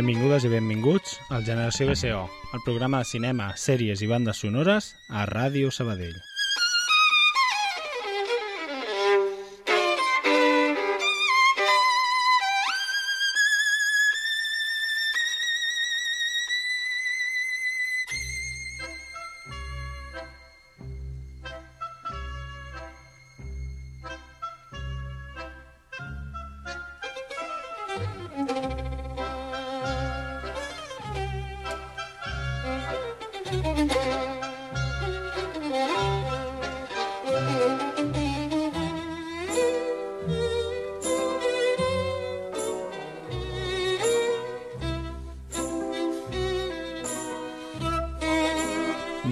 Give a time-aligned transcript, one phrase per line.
[0.00, 2.22] Benvingudes i benvinguts al Generació BCO,
[2.56, 6.16] el programa de cinema, sèries i bandes sonores a Ràdio Sabadell.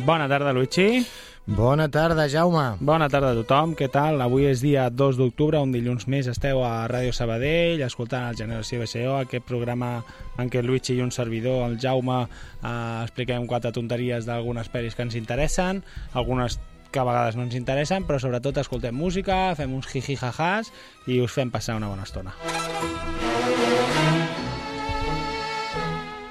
[0.08, 1.06] Bona tarda, Luigi.
[1.44, 2.78] Bona tarda, Jaume.
[2.80, 4.22] Bona tarda a tothom, què tal?
[4.24, 8.80] Avui és dia 2 d'octubre, un dilluns més esteu a Ràdio Sabadell, escoltant el Generació
[8.80, 9.90] BCO, aquest programa
[10.40, 15.04] en què Luigi i un servidor, el Jaume, eh, expliquem quatre tonteries d'algunes pel·lis que
[15.04, 16.56] ens interessen, algunes
[16.90, 20.72] que a vegades no ens interessen, però sobretot escoltem música, fem uns jiji-jajàs
[21.04, 22.32] i us fem passar una bona estona.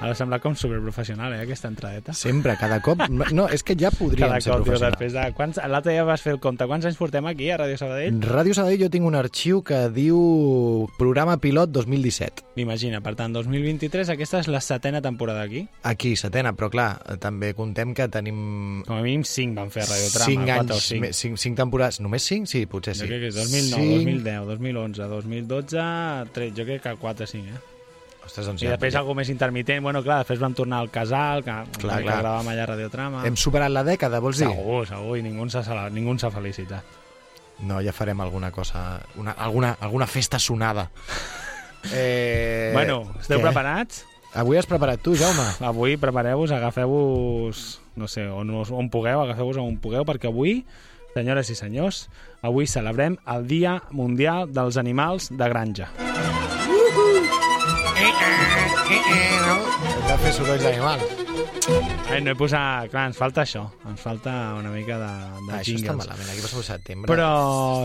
[0.00, 2.12] Ara sembla com superprofessional, eh, aquesta entradeta.
[2.14, 3.00] Sempre, cada cop...
[3.34, 4.94] No, és que ja podríem Cada ser cop, tio, professionals.
[5.00, 5.24] després de...
[5.34, 5.58] Quants...
[5.66, 6.68] L'altre dia vas fer el compte.
[6.70, 8.20] Quants anys portem aquí a Ràdio Sabadell?
[8.22, 10.20] Ràdio Sabadell jo tinc un arxiu que diu
[11.00, 12.44] programa pilot 2017.
[12.62, 15.64] Imagina, per tant, 2023, aquesta és la setena temporada aquí.
[15.82, 19.88] Aquí, setena, però clar, també contem que tenim Com a mínim 5 van fer a
[19.90, 21.00] Radio Trama, 5 4 o anys, 5.
[21.08, 21.98] més- cinc, cinc temporades.
[22.06, 22.46] Només 5?
[22.46, 23.02] Sí, potser sí.
[23.02, 25.88] Jo crec que és 2009, Cinc- 2010, 2011, 2012,
[26.38, 27.77] 3, jo crec que 4 o 5, eh?
[28.28, 31.40] Ostres, doncs I ja, després algo més intermitent, bueno, clar, després vam tornar al casal,
[31.46, 32.18] que, Clar, que clar.
[32.20, 33.24] gravàvem allà a Radio Trama.
[33.24, 34.50] Hem superat la dècada, vols dir?
[34.52, 36.96] Segur, segur, i ningú s'ha ningú s'ha felicitat.
[37.66, 40.90] No, ja farem alguna cosa, una, alguna, alguna festa sonada.
[41.94, 43.44] Eh, bueno, esteu què?
[43.46, 44.00] preparats?
[44.34, 45.44] Avui has preparat tu, Jaume?
[45.62, 47.62] Avui prepareu-vos, agafeu-vos,
[47.94, 50.64] no sé, on, on pugueu, agafeu-vos on pugueu, perquè avui,
[51.14, 52.08] senyores i senyors,
[52.42, 55.92] avui celebrem el Dia Mundial dels Animals de Granja.
[58.16, 61.27] Has de fer sorolls d'animals.
[62.08, 62.86] Ai, no he posat...
[62.88, 65.08] Clar, ens falta això, ens falta una mica de,
[65.44, 65.98] de Ah, això està jingles.
[66.00, 67.08] malament, aquí passa setembre.
[67.10, 67.26] Però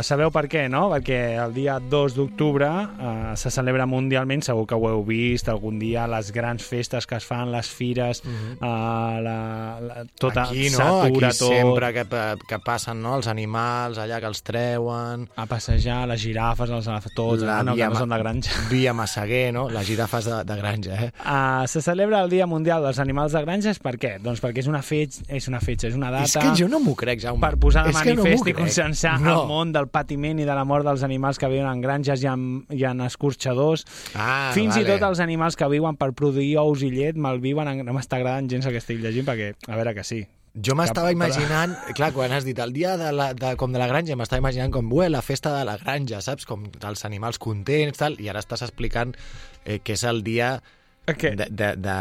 [0.08, 0.86] sabeu per què, no?
[0.94, 5.82] Perquè el dia 2 d'octubre eh, se celebra mundialment, segur que ho heu vist algun
[5.82, 9.36] dia, les grans festes que es fan, les fires, eh, la,
[9.84, 10.50] la, tota, Mhm.
[10.54, 11.02] aquí, no?
[11.02, 12.06] Aquí tot, sempre que,
[12.48, 13.18] que passen no?
[13.20, 15.28] els animals allà que els treuen...
[15.36, 18.52] a passejar, les girafes, els tots, La ah, no, que via no són de granja.
[18.72, 19.68] Via Massaguer, no?
[19.70, 21.12] Les girafes de, de granja, eh?
[21.26, 24.18] Uh, se celebra el Dia Mundial dels Animals de Granges per què?
[24.22, 26.26] Doncs perquè és una fetge, és una fetge, és una data...
[26.28, 27.42] És que jo no m'ho crec, Jaume.
[27.42, 28.60] per posar de no manifest m'ho i crec.
[28.60, 29.34] conscienciar no.
[29.34, 32.30] el món del patiment i de la mort dels animals que viuen en granges i
[32.30, 33.86] en, i en escorxadors.
[34.14, 34.86] Ah, Fins vale.
[34.86, 37.70] i tot els animals que viuen per produir ous i llet malviuen.
[37.70, 37.84] En...
[37.88, 40.24] No m'està agradant gens el que estic llegint perquè, a veure que sí.
[40.54, 43.88] Jo m'estava imaginant, clar, quan has dit el dia de la, de, com de la
[43.90, 46.46] granja, m'estava imaginant com, ué, la festa de la granja, saps?
[46.46, 49.16] Com els animals contents, tal, i ara estàs explicant
[49.66, 50.60] eh, que és el dia
[51.06, 51.34] Que...
[51.36, 51.96] de, de, de,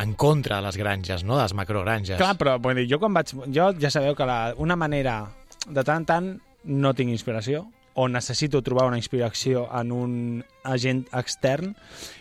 [0.00, 1.36] en contra de les granges, no?
[1.36, 2.16] De les macrogranges.
[2.16, 3.34] Clar, però vull dir, jo quan vaig...
[3.52, 5.24] Jo ja sabeu que la, una manera...
[5.66, 6.28] De tant en tant
[6.66, 7.66] no tinc inspiració
[7.96, 10.12] o necessito trobar una inspiració en un
[10.68, 11.72] agent extern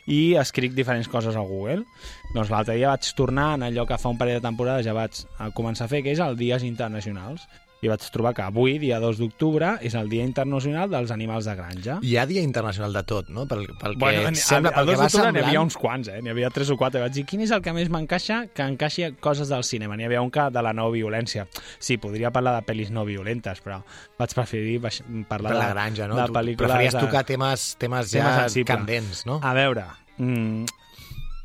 [0.08, 1.84] i escric diferents coses a Google.
[2.32, 5.20] Doncs l'altre dia vaig tornar en allò que fa un parell de temporades ja vaig
[5.38, 7.44] a començar a fer, que és el Dies Internacionals.
[7.86, 11.56] I vaig trobar que avui, dia 2 d'octubre, és el Dia Internacional dels Animals de
[11.56, 12.00] Granja.
[12.02, 13.46] Hi ha dia internacional de tot, no?
[13.48, 15.62] Pel, pel Bueno, que en- sembla, el, pel el que 2 va d'octubre n'hi havia
[15.62, 16.20] uns quants, eh?
[16.26, 17.00] N'hi havia tres o quatre.
[17.06, 18.48] Vaig dir, quin és el que més m'encaixa?
[18.54, 19.96] Que encaixa coses del cinema.
[19.96, 21.48] N'hi havia un que de la no violència.
[21.80, 23.82] Sí, podria parlar de pel·lis no violentes, però
[24.20, 26.16] vaig preferir baix- parlar Per la granja, no?
[26.18, 26.66] de pel·lícules...
[26.72, 28.74] preferies tocar temes, temes ja Tema sensible.
[28.76, 29.40] candents, no?
[29.44, 29.86] A veure...
[30.18, 30.64] Mm,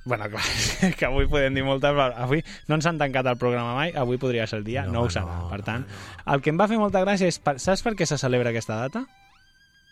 [0.05, 0.43] bueno, clar,
[0.99, 4.47] que avui podem dir moltes, avui no ens han tancat el programa mai, avui podria
[4.49, 5.27] ser el dia, no, No, ho serà.
[5.27, 5.85] no, per tant,
[6.27, 7.39] el que em va fer molta gràcia és...
[7.39, 9.05] per- Saps per què se celebra aquesta data?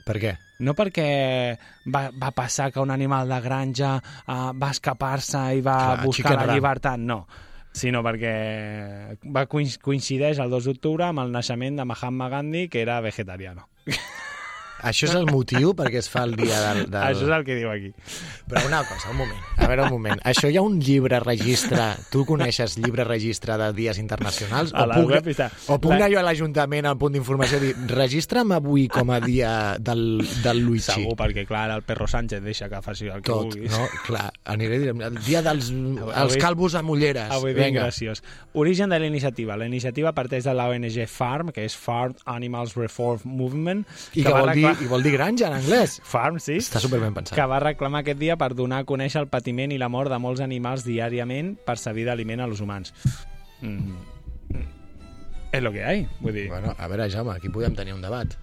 [0.09, 0.31] Per què?
[0.65, 1.05] No perquè
[1.93, 6.33] va, va passar que un animal de granja uh, va escapar-se i va Clar, buscar
[6.41, 7.27] la llibertat, no
[7.79, 12.81] sinó perquè va coinc- coincideix el 2 d'octubre amb el naixement de Mahatma Gandhi, que
[12.83, 13.69] era vegetariano.
[14.83, 16.85] Això és el motiu perquè es fa el dia del...
[16.91, 17.03] del...
[17.03, 17.91] Això és el que diu aquí.
[18.49, 19.41] Però una cosa, un moment.
[19.59, 20.21] A veure, un moment.
[20.25, 21.89] Això hi ha un llibre registre...
[22.13, 24.71] Tu coneixes llibre registre de dies internacionals?
[24.75, 25.49] A O puc, web està.
[25.69, 29.19] o puc anar jo a l'Ajuntament al punt d'informació i dir registra'm avui com a
[29.21, 29.51] dia
[29.83, 30.87] del, del Luigi.
[30.93, 33.71] Segur, perquè clar, el Perro Sánchez deixa que faci el que Tot, vulguis.
[33.75, 33.87] no?
[34.07, 37.31] Clar, aniré a dir, el dia dels els Avui- calvos amb ulleres.
[37.35, 37.83] Avui ben Vinga.
[37.89, 38.23] graciós.
[38.55, 39.57] Origen de la iniciativa.
[39.57, 43.85] La iniciativa parteix de la ONG FARM, que és Farm Animals Reform Movement.
[44.15, 46.00] I que va vol dir, recla- i vol dir granja en anglès.
[46.05, 46.56] Farm, sí.
[46.59, 47.35] Està superben pensat.
[47.38, 50.19] que va reclamar aquest dia per donar a conèixer el patiment i la mort de
[50.19, 52.93] molts animals diàriament per servir d'aliment a los humans.
[53.61, 53.97] Mm.
[55.53, 56.49] És lo que hi ha, vull dir...
[56.50, 58.35] Bueno, a veure, Jaume, aquí podem tenir un debat.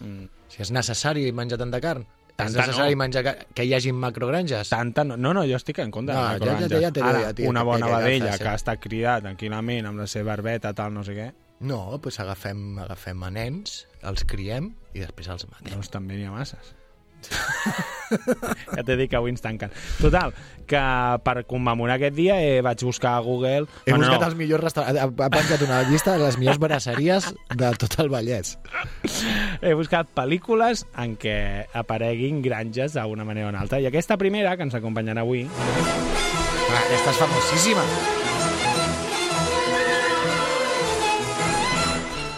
[0.00, 0.24] Mm.
[0.48, 3.00] Si és necessari menjar tanta carn, és Tanta necessari no.
[3.02, 3.22] menjar
[3.56, 4.68] que hi hagi macrogranges?
[4.72, 7.06] Tanta no, no, no, jo estic en contra No, de la ja- ja- ja digo,
[7.08, 9.98] Ara, ja, tio, una que- bona que- que vedella que ha estat criat tranquil·lament amb
[10.00, 14.74] la seva herbeta, tal, no sé què, No, doncs agafem, agafem a nens, els criem
[14.96, 15.72] i després els matem.
[15.76, 16.74] doncs també n'hi ha masses.
[18.76, 19.72] ja t'he dit que avui ens tanquen.
[19.98, 20.32] Total,
[20.68, 20.82] que
[21.26, 23.64] per commemorar aquest dia eh, vaig buscar a Google...
[23.86, 25.00] He Bueno, buscat no, els millors restaurants...
[25.00, 28.56] Ha ha penjat una llista de les millors brasseries de tot el Vallès.
[29.62, 31.36] he buscat pel·lícules en què
[31.74, 33.80] apareguin granges d'una manera o una altra.
[33.80, 35.46] I aquesta primera, que ens acompanyarà avui,
[36.66, 37.84] Ah, aquesta és famosíssima.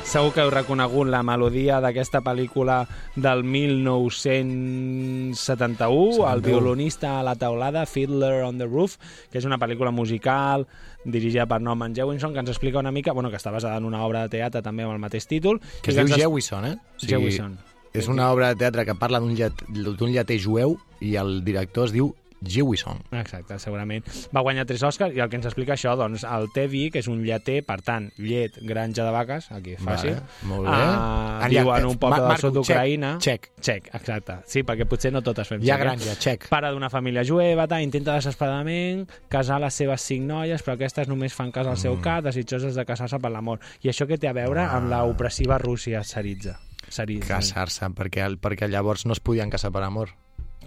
[0.09, 2.79] Segur que heu reconegut la melodia d'aquesta pel·lícula
[3.13, 8.97] del 1971, el violonista a la taulada, Fiddler on the Roof,
[9.29, 10.67] que és una pel·lícula musical
[11.05, 14.01] dirigida per Norman Jewison, que ens explica una mica, bueno, que està basada en una
[14.07, 15.61] obra de teatre també amb el mateix títol.
[15.83, 16.79] Que es diu ens Jewison, eh?
[16.97, 17.59] Sigui, Jewison.
[17.93, 21.85] És una obra de teatre que parla d'un llet, d'un lleter jueu i el director
[21.89, 23.01] es diu Jewison.
[23.13, 24.05] Exacte, segurament.
[24.35, 27.01] Va guanyar tres Oscars i el que ens explica això, doncs, el té vi, que
[27.01, 30.15] és un lleter, per tant, llet, granja de vaques, aquí fàcil.
[30.15, 30.75] Vale, molt bé.
[30.75, 33.19] Ah, Ah, viu ja, en un poble Ma- del sud d'Ucraïna.
[33.19, 34.39] check, Check, exacte.
[34.47, 35.79] Sí, perquè potser no totes fem Hi ha eh?
[35.79, 36.49] granja, check.
[36.49, 41.33] Pare d'una família jueva, tal, intenta desesperadament casar les seves cinc noies, però aquestes només
[41.35, 42.01] fan cas al seu Mm.
[42.03, 43.61] cap, desitjoses de casar-se per l'amor.
[43.83, 46.59] I això què té a veure amb la opressiva Rússia saritza?
[46.89, 47.29] Saritza.
[47.37, 50.11] Casar-se, perquè, perquè llavors no es podien casar per amor.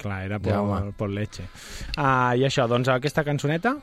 [0.02, 1.44] Clar, era por, por leche.
[1.98, 3.76] Ah, I això, doncs aquesta cançoneta,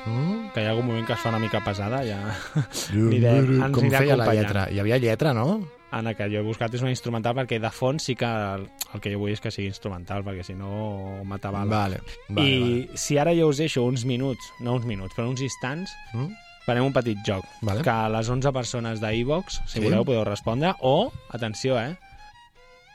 [0.00, 0.54] Mm?
[0.54, 2.16] que hi ha algun moment que es fa una mica pesada, ja
[2.94, 4.62] anirem, ens Com feia la lletra?
[4.72, 5.60] Hi havia lletra, no?
[5.92, 9.00] Anna, que jo he buscat és una instrumental perquè de fons sí que el, el
[9.04, 11.64] que jo vull és que sigui instrumental, perquè si no matava.
[11.68, 11.98] Vale,
[12.30, 12.98] vale, I vale.
[13.02, 16.30] si ara jo us deixo uns minuts, no uns minuts, però uns instants, Mm?
[16.64, 17.44] farem un petit joc.
[17.60, 17.82] Vale.
[17.82, 19.84] Que les 11 persones d'Evox, si Sí.
[19.84, 20.72] voleu, podeu respondre.
[20.80, 21.96] O, atenció, eh?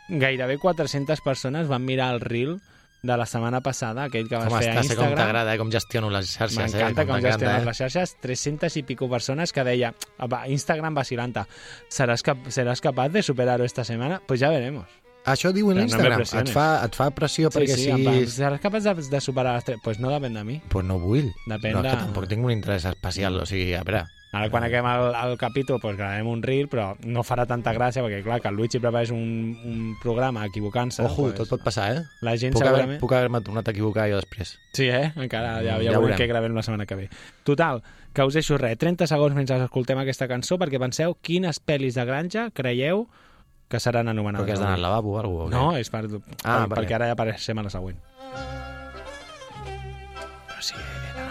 [0.10, 2.60] Gairebé 400 persones van mirar el reel
[3.06, 5.18] de la setmana passada, aquell que vas Com fer a està, sé com Instagram.
[5.20, 5.58] t'agrada, eh?
[5.62, 6.58] com gestiono les xarxes.
[6.58, 7.06] M'encanta eh?
[7.06, 7.66] com t'encanta, gestionen eh?
[7.66, 8.16] les xarxes.
[8.22, 9.94] 300 i pico persones que deia,
[10.32, 11.48] "Va, Instagram vacilanta,
[11.88, 14.22] ¿serás, cap serás capaz de superar esta semana?
[14.26, 14.88] Pues ya veremos.
[15.26, 16.18] Això diu en no Instagram.
[16.18, 16.50] pressiones.
[16.50, 17.90] et, fa, et fa pressió Sí, perquè sí, si...
[17.90, 19.78] en plan, ¿serás capaz de, de superar las tres?
[19.84, 20.60] Pues no depèn de mi.
[20.70, 21.32] Pues no vull.
[21.48, 23.40] Depèn no, és de- que tampoc tinc un interès especial.
[23.42, 24.06] O sigui, a veure...
[24.36, 28.04] Ara quan acabem el, el capítol pues, gravarem un reel, però no farà tanta gràcia
[28.04, 31.06] perquè, clar, que el Luigi preparés un, un programa equivocant-se.
[31.08, 32.02] Ojo, pues, tot pot passar, eh?
[32.26, 33.00] La gent Puc haver- segurament...
[33.00, 34.58] puc haver-me tornat a equivocar jo després.
[34.76, 35.14] Sí, eh?
[35.16, 37.08] Encara ja, ja, Ja ja veurem què gravem la setmana que ve.
[37.48, 37.80] Total,
[38.12, 42.04] que us deixo res, 30 segons mentre escoltem aquesta cançó perquè penseu quines pel·lis de
[42.06, 43.08] granja creieu
[43.72, 44.44] que seran anomenades.
[44.44, 45.56] Però que has d'anar al lavabo o alguna cosa?
[45.56, 47.98] No, és per, per, Ah, perquè perquè- ara ja passem a la següent.
[50.48, 51.25] Però sí, he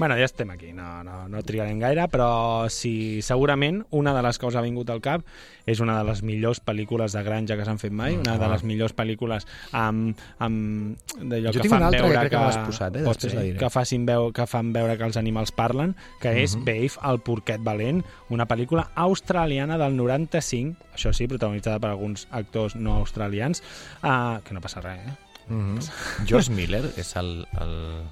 [0.00, 4.38] Bueno, ja estem aquí, no, no, no trigarem gaire, però sí, segurament una de les
[4.40, 5.26] que us ha vingut al cap
[5.68, 8.64] és una de les millors pel·lícules de granja que s'han fet mai, una de les
[8.64, 9.44] millors pel·lícules
[9.76, 13.02] amb, amb d'allò que fan que veure crec que m'has posat, eh?
[13.04, 15.92] Després ser, la que, facin veu, que fan veure que els animals parlen,
[16.22, 16.64] que és Mhm.
[16.64, 22.74] Babe, el porquet valent, una pel·lícula australiana del 95, això sí, protagonitzada per alguns actors
[22.74, 23.62] no australians,
[24.02, 25.16] uh, que no passa res, eh?
[25.50, 26.26] Mm -hmm.
[26.26, 28.04] George Miller és el, el,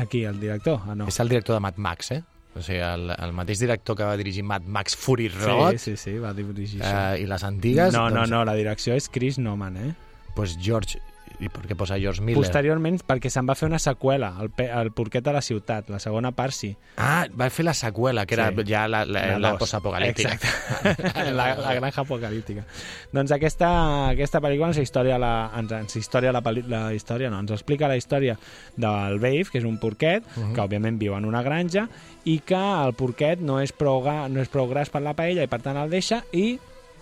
[0.00, 0.80] Aquí, el director?
[0.88, 1.06] Ah, no.
[1.10, 2.22] és el director de Mad Max, eh?
[2.56, 5.96] O sigui, el, el mateix director que va dirigir Mad Max Fury Road Sí, sí,
[5.96, 7.14] sí, va dirigir això.
[7.14, 7.92] eh, i les antigues...
[7.94, 9.92] no, no, doncs, no, la direcció és Chris Noman, eh?
[10.34, 10.98] Pues George...
[11.40, 12.36] I per què posa George Miller?
[12.36, 15.98] Posteriorment, perquè se'n va fer una seqüela, el, pe- el porquet de la ciutat, la
[15.98, 16.76] segona part sí.
[17.00, 18.64] Ah, va fer la seqüela, que era Sí.
[18.68, 19.58] ja la, la, la, dos.
[19.60, 20.34] postapocalíptica.
[20.34, 21.32] Exacte.
[21.38, 22.64] la, la granja apocalíptica.
[23.12, 23.70] Doncs aquesta,
[24.10, 27.96] aquesta pel·lícula ens història la, ens, ens història la, la història, no, ens explica la
[27.96, 28.36] història
[28.76, 30.54] del Babe, que és un porquet, uh -huh.
[30.54, 31.88] que òbviament viu en una granja,
[32.24, 32.54] i que
[32.84, 35.76] el porquet no és prou, no és prou gras per la paella i per tant
[35.76, 36.58] el deixa, i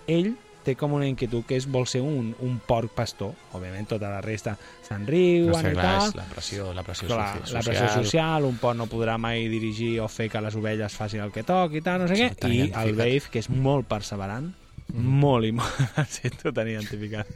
[0.07, 0.37] ell
[0.68, 3.32] té com una inquietud que és vol ser un, un porc pastor.
[3.56, 4.52] Òbviament tota la resta
[4.87, 6.14] se'n riuen No sé, i clar, tal.
[6.20, 9.94] la pressió, la pressió Clar, soci- la pressió social, un porc no podrà mai dirigir
[10.04, 12.52] o fer que les ovelles facin el que toqui i tal, no sé què, Tan
[12.54, 14.50] i el Babe, que és molt perseverant,
[14.92, 15.16] mm.
[15.25, 15.80] molt i molt,
[16.20, 17.32] sento tan identificat,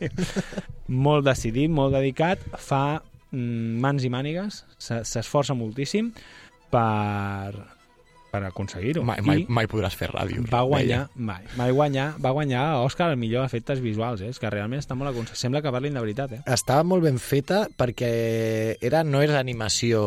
[0.92, 3.00] molt decidit, molt dedicat, fa
[3.32, 6.12] mm, mans i mànigues, se- s'esforça moltíssim
[6.72, 7.52] per,
[8.32, 9.04] per aconseguir-ho.
[9.06, 10.42] Mai, mai, mai podràs fer ràdio.
[10.50, 14.30] va guanyar, mai, mai guanyar, va guanyar Òscar el millor efectes visuals, eh?
[14.32, 15.38] és que realment està molt aconseguit.
[15.42, 16.40] Sembla que parlin de veritat, eh?
[16.46, 18.12] Estava molt ben feta perquè
[18.80, 20.00] era, no és animació,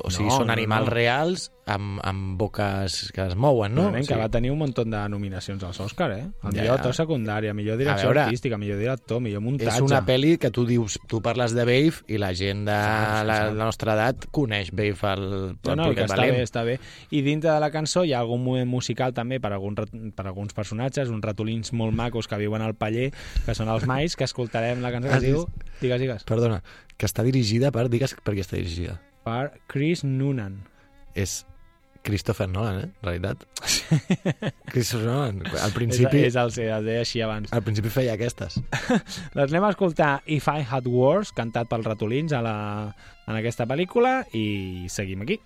[0.00, 0.94] o sigui, No, són no, animals no.
[0.94, 3.84] reals amb, amb boques que es mouen, no?
[3.88, 6.24] O que va tenir un munt de nominacions als Òscar, eh?
[6.42, 9.76] El Ja, millor actor secundària, millor direcció veure, artística, millor director, millor muntatge.
[9.76, 13.26] és una pel·li que tu dius, tu parles de Babe i la gent de Saps,
[13.28, 13.54] la, saps.
[13.56, 16.34] la nostra edat coneix Babe el, el No, no, que està Valent.
[16.36, 16.78] bé, està bé.
[17.10, 20.52] I dintre de la cançó hi ha algun moment musical també per, algun, per alguns
[20.54, 23.12] personatges, uns ratolins molt macos que viuen al paller,
[23.46, 25.46] que són els mais, que escoltarem la cançó que es diu...
[25.80, 26.24] Digues, digues.
[26.24, 26.62] Perdona,
[26.96, 27.88] que està dirigida per...
[27.88, 28.98] Digues per qui està dirigida.
[29.22, 30.64] Per Chris Noonan.
[31.14, 31.42] És
[32.02, 32.88] Christopher Nolan, eh?
[33.02, 33.44] En realitat.
[34.72, 35.42] Christopher Nolan.
[35.62, 37.52] Al principi, És, és el, el deia així abans.
[37.54, 38.58] al principi feia aquestes.
[39.36, 42.56] Doncs anem a escoltar If I Had Wars, cantat pels ratolins a la,
[43.28, 45.38] en aquesta pel·lícula, i seguim aquí.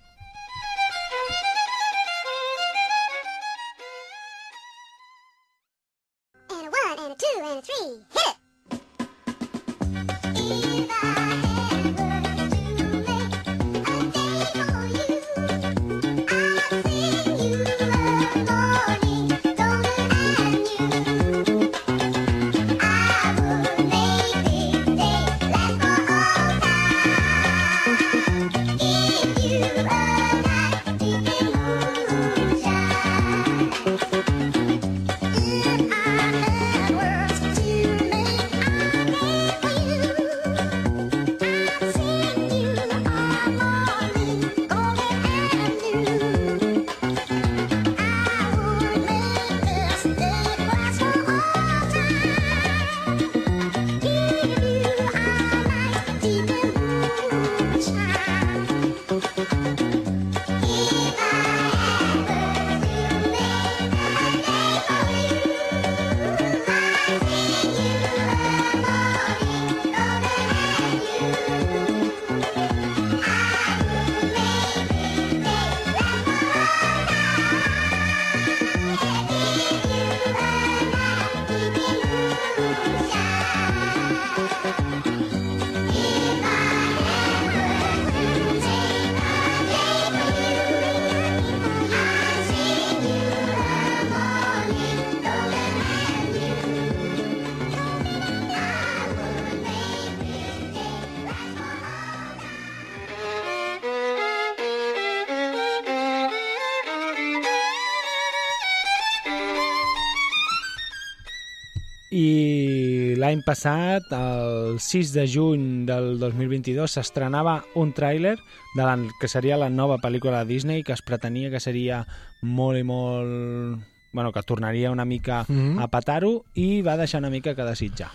[113.47, 118.35] Passat, el 6 de juny del 2022, s'estrenava un tràiler
[118.75, 122.03] de la, que seria la nova pel·lícula de Disney, que es pretenia que seria
[122.43, 123.85] molt i molt...
[124.13, 125.79] Bueno, que tornaria una mica Mhm.
[125.79, 128.09] a petar-ho i va deixar una mica que desitjar.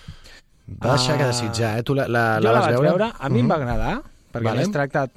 [0.83, 1.33] Va deixar que Ah.
[1.33, 1.83] desitjar, eh?
[1.83, 2.89] Tu la, la, jo la vas vaig veure?
[2.89, 3.62] veure, a mi em va Mhm.
[3.62, 4.62] agradar, perquè vale.
[4.62, 5.09] es tracta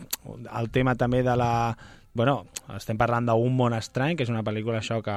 [0.59, 1.77] el tema també de la...
[2.15, 5.13] Bueno, estem parlant d'un món estrany, que és una pel·lícula això que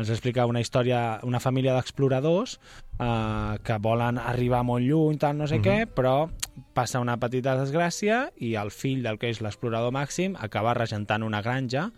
[0.00, 2.58] ens explica una història, una família d'exploradors
[2.98, 5.64] eh, que volen arribar molt lluny, tal, no sé Mhm.
[5.64, 6.30] què, però
[6.74, 11.42] passa una petita desgràcia i el fill del que és l'explorador màxim acaba regentant una
[11.42, 11.90] granja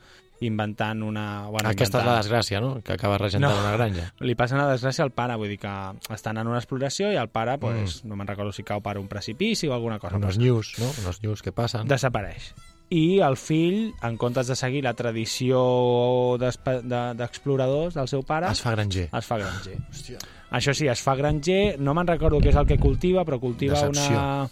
[0.43, 1.47] inventant una...
[1.51, 2.81] Bueno, Aquesta és inventant- la desgràcia, no?
[2.83, 3.61] Que acaba regentant No.
[3.61, 4.13] una granja.
[4.21, 5.75] li passa una desgràcia al pare, vull dir que
[6.15, 7.61] estan en una exploració i el pare, Mm.
[7.61, 10.17] pues, no me'n recordo si cau per un precipici o alguna cosa.
[10.17, 10.87] Unos news, no?
[11.03, 11.87] Unos news que passen.
[11.87, 12.55] desapareix.
[12.91, 18.61] I el fill, en comptes de seguir la tradició de- d'exploradors del seu pare, Es
[18.61, 19.09] fa granger.
[19.17, 19.77] es fa granger.
[19.93, 20.19] Hòstia.
[20.51, 23.75] Això sí, es fa granger, no me'n recordo què és el que cultiva, però cultiva
[23.79, 24.11] Decepció.
[24.11, 24.49] una,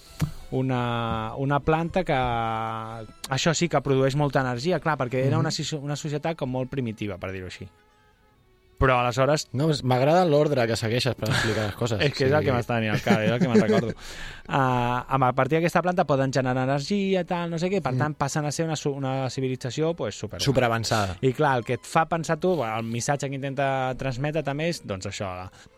[0.52, 5.80] una, una planta que això sí que produeix molta energia, clar, perquè era una, soci-
[5.83, 7.66] una societat com molt primitiva, per dir-ho així.
[8.78, 12.02] Però aleshores No, m'agrada l'ordre que segueixes per explicar les coses.
[12.06, 13.94] és que és el que m'està venint al cap, és el que me'n recordo.
[14.49, 18.47] Uh, a partir d'aquesta planta poden generar energia, tal, no sé què, per tant passen
[18.49, 21.18] a ser una, una civilització pues, super, Superavançada.
[21.20, 23.66] I clar, el que et fa pensar tu, el missatge que intenta
[24.00, 25.28] transmetre també és doncs això,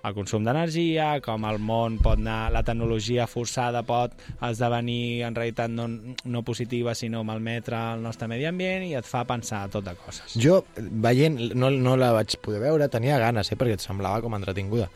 [0.06, 5.74] el consum d'energia, com el món pot anar, la tecnologia forçada pot esdevenir en realitat
[5.74, 5.88] no,
[6.30, 10.38] no positiva, sinó malmetre el nostre medi ambient i et fa pensar tot de coses.
[10.38, 14.34] Jo, veient, no, no la vaig poder veure, tenia ganes, eh, perquè et semblava com
[14.34, 14.90] entretinguda.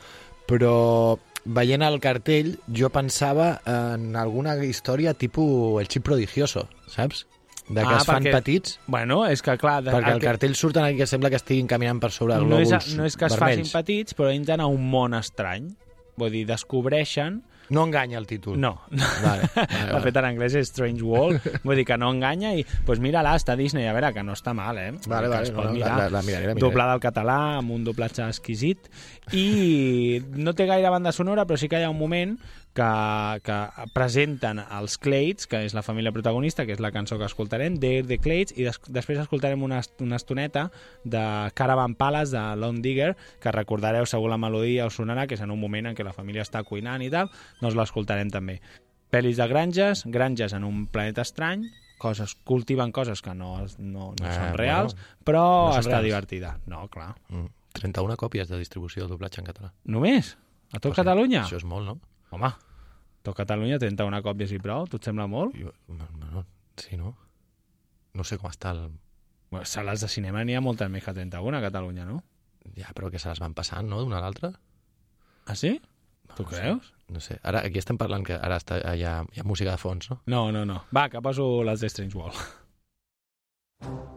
[0.47, 7.27] Però veient el cartell, jo pensava en alguna història tipus El xip prodigioso, saps?
[7.69, 9.83] De que Ah, es fan perquè- petits, Bueno, és que clar...
[9.83, 12.59] de- perquè el que- cartell surten aquí que sembla que estiguin caminant per sobre no
[12.59, 13.71] és, glòbuls no és que es vermells.
[13.71, 15.71] facin petits, però entren a un món estrany.
[16.17, 17.43] Vull dir, descobreixen...
[17.71, 18.59] No enganya el títol.
[18.61, 18.83] No.
[18.91, 20.01] Vale, vale, vale.
[20.05, 21.41] fet, en anglès Strange World.
[21.65, 22.63] Vull dir que no enganya i...
[22.65, 23.87] Doncs pues mira-la, està a Disney.
[23.89, 24.91] A veure, que no està mal, eh?
[25.07, 25.97] Vale, vale, no, mirar.
[25.97, 26.61] la- la miraré, la miraré.
[26.61, 28.91] Doblada al català, amb un doblatge exquisit.
[29.33, 32.37] I no té gaire banda sonora, però sí que hi ha un moment
[32.75, 33.57] que, que
[33.95, 38.03] presenten els Clades, que és la família protagonista, que és la cançó que escoltarem, Dare
[38.09, 40.67] the Clades, i des després escoltarem una, una estoneta
[41.05, 41.23] de
[41.55, 45.53] Caravan Palace, de Lone Digger, que recordareu, segur la melodia us sonarà, que és en
[45.55, 47.31] un moment en què la família està cuinant i tal,
[47.63, 48.59] doncs l'escoltarem també.
[49.15, 51.69] Pel·lis de granges, granges en un planeta estrany,
[52.03, 56.01] coses, cultiven coses que no, no, no Eh, són bueno, reals, però no són està
[56.01, 56.09] reals.
[56.11, 56.57] divertida.
[56.67, 57.13] No, clar.
[57.31, 57.47] Mm.
[57.75, 59.71] 31 còpies de distribució del doblatge en català.
[59.85, 60.35] Només?
[60.73, 61.45] A tot sigui, Catalunya?
[61.47, 61.97] Això és molt, no?
[62.35, 62.51] Home,
[63.25, 65.55] tot Catalunya 31 còpies i prou, tu et sembla molt?
[65.57, 66.45] Jo, no, no, no,
[66.81, 67.15] sí, no?
[68.15, 68.89] No sé com està el...
[69.51, 72.21] Bueno, sales de cinema n'hi ha moltes més que 31 a Catalunya, no?
[72.79, 74.51] Ja, però que se les van passant, no?, d'una a l'altra.
[75.47, 75.77] Ah, sí?
[76.35, 76.57] Tu No sé.
[76.61, 76.93] creus?
[77.13, 77.37] No sé.
[77.45, 80.21] Ara, aquí estem parlant que ara està, hi, ha, hi ha música de fons, no?
[80.27, 80.81] No, no, no.
[80.97, 82.41] Va, que poso les de Strange World.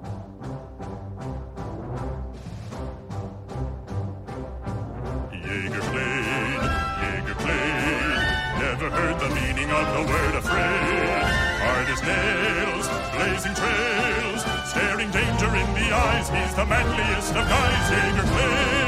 [9.85, 11.23] the word afraid.
[11.63, 16.29] Hard as nails, blazing trails, staring danger in the eyes.
[16.29, 17.83] He's the manliest of guys.
[17.91, 18.87] Jaeger played.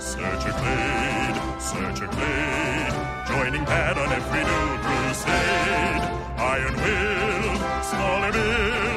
[0.00, 2.94] Search a Glade, search a Glade,
[3.28, 6.02] joining Pat on every new crusade.
[6.38, 8.91] Iron willed, smaller he's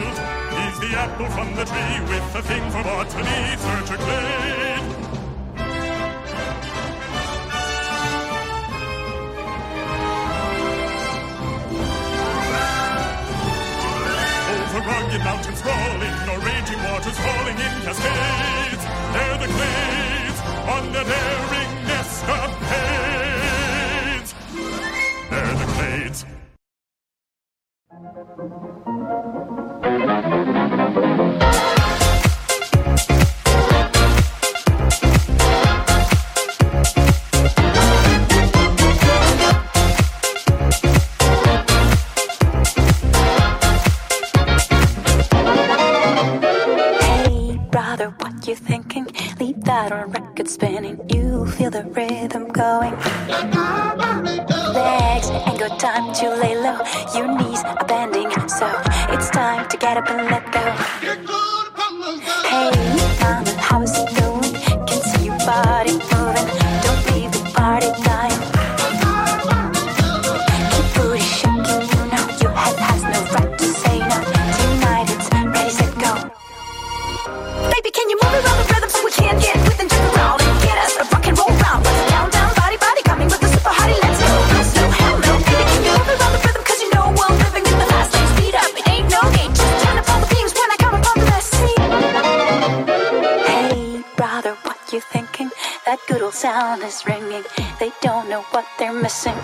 [0.89, 3.57] the apple from the tree with a thing for botany.
[3.57, 4.83] Search a Glade.
[14.53, 18.83] Over rugged mountains rolling, or raging waters falling in cascades.
[19.13, 20.39] They're the glades
[20.75, 23.24] on the daring escapades.
[50.55, 50.97] Spinning.
[51.13, 52.93] You feel the rhythm going.
[54.73, 56.79] Legs ain't got time to lay low.
[57.13, 58.67] Your knees are bending, so
[59.13, 60.63] it's time to get up and let go.
[62.51, 62.94] Hey,
[96.83, 97.43] is ringing.
[97.79, 99.35] They don't know what they're missing.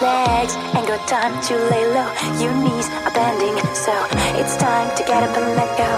[0.00, 2.10] Legs ain't got time to lay low.
[2.40, 3.92] Your knees are bending, so
[4.40, 5.90] it's time to get up and let go.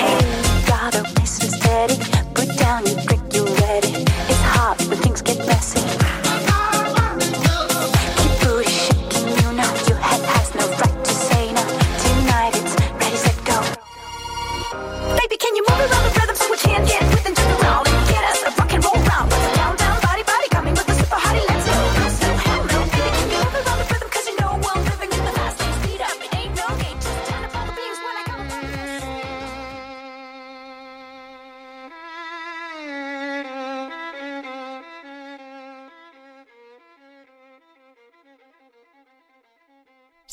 [0.00, 0.18] Hey,
[0.66, 1.96] brother, listen steady.
[2.34, 3.15] Put down your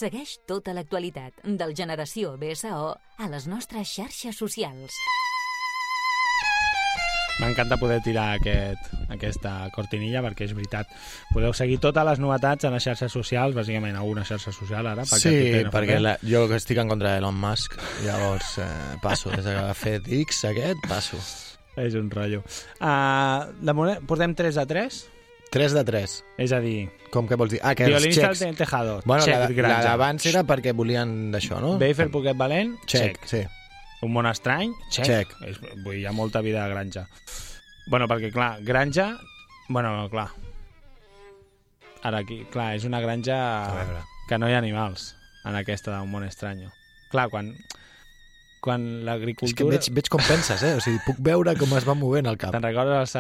[0.04, 2.90] Segueix tota l'actualitat del Generació BSO
[3.24, 4.98] a les nostres xarxes socials.
[7.40, 10.92] M'encanta poder tirar aquest, aquesta cortinilla perquè és veritat.
[11.32, 15.08] Podeu seguir totes les novetats a les xarxes socials, bàsicament a una xarxa social ara.
[15.08, 18.70] perquè Sí, no perquè la, jo que estic en contra d'Elon Musk, llavors eh,
[19.06, 19.32] passo.
[19.32, 21.24] Des que ha fet X aquest, passo.
[21.80, 22.44] És un rotllo.
[22.76, 25.04] Uh, de moment, portem 3 de 3,
[25.54, 26.14] 3 de 3.
[26.42, 27.60] és a dir, Com que vols dir?
[27.62, 28.40] Ah, que els violinista xecs.
[28.42, 31.76] del tejado, Bueno, check, la, la d'abans era perquè volien d'això, no?
[31.78, 33.28] Bafer Poquet Valent, Check, check.
[33.30, 33.44] sí.
[34.04, 35.06] Un món estrany, check.
[35.06, 35.36] Check.
[35.48, 37.06] És, vull hi ha molta vida a granja.
[37.88, 39.12] Bueno, perquè, clar, granja...
[39.70, 40.28] Bueno, clar.
[42.04, 44.02] Ara aquí, clar, és una granja A veure.
[44.28, 45.14] que no hi ha animals
[45.46, 46.66] en aquesta d'un món estrany.
[47.14, 47.54] Clar, quan,
[48.64, 49.70] quan És que l'agricultura...
[49.76, 50.74] veig, veig com penses, eh?
[50.78, 52.54] O sigui, puc veure com es va movent el cap.
[52.56, 53.16] Te'n recordes?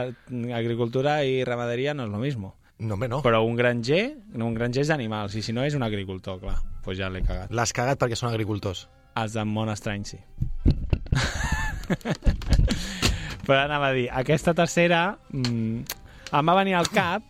[0.56, 2.56] Agricultura i ramaderia no és lo mismo.
[2.84, 3.22] No, home, no.
[3.24, 4.04] Però un granger,
[4.34, 6.58] un granger és d'animals, i si no és un agricultor, clar.
[6.58, 7.52] Doncs pues ja l'he cagat.
[7.54, 8.88] L'has cagat perquè són agricultors.
[9.20, 10.20] Els del món estrany, sí.
[13.46, 16.02] però anava a dir, aquesta tercera mm,
[16.34, 17.22] em va venir al cap,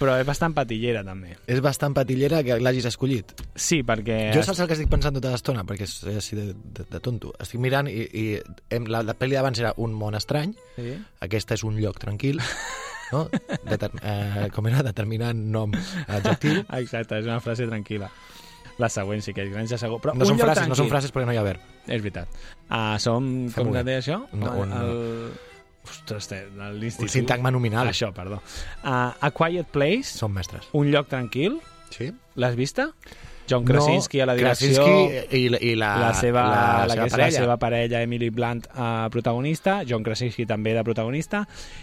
[0.00, 1.34] però és bastant patillera, també.
[1.46, 3.34] És bastant patillera que l'hagis escollit.
[3.54, 4.30] Sí, perquè...
[4.34, 5.62] Jo saps el que estic pensant tota l'estona?
[5.68, 7.34] Perquè és així de, de, de tonto.
[7.38, 8.24] Estic mirant i, i
[8.72, 10.94] hem, la, la pel·li d'abans era un món estrany, Sí?
[11.20, 12.40] aquesta és un lloc tranquil,
[13.12, 13.26] no?
[13.68, 14.80] Deter, eh, com era?
[14.86, 15.72] Determinant nom
[16.08, 16.62] adjectiu.
[16.80, 18.08] Exacte, és una frase tranquil·la.
[18.80, 19.98] La següent sí que és granja segur.
[20.00, 20.92] Però No són frases, no són tranquil.
[20.94, 21.60] frases perquè no hi ha verb.
[21.84, 22.32] És veritat.
[22.70, 24.22] Uh, som, Fem com es deia això?
[24.32, 24.94] No, un- el...
[25.90, 26.30] Ostres,
[26.78, 27.08] l'institut...
[27.08, 27.88] Un sintagma nominal.
[27.90, 28.38] Això, perdó.
[28.84, 30.68] Uh, a Quiet Place, Són mestres.
[30.72, 31.58] un lloc tranquil,
[31.90, 32.12] Sí?
[32.38, 32.92] l'has vista?
[33.50, 34.84] John Krasinski a la direcció...
[34.84, 37.26] Krasinski i, i la, la seva, la, la, que és parella.
[37.32, 41.40] la seva parella Emily Blunt uh, protagonista, John Krasinski també de protagonista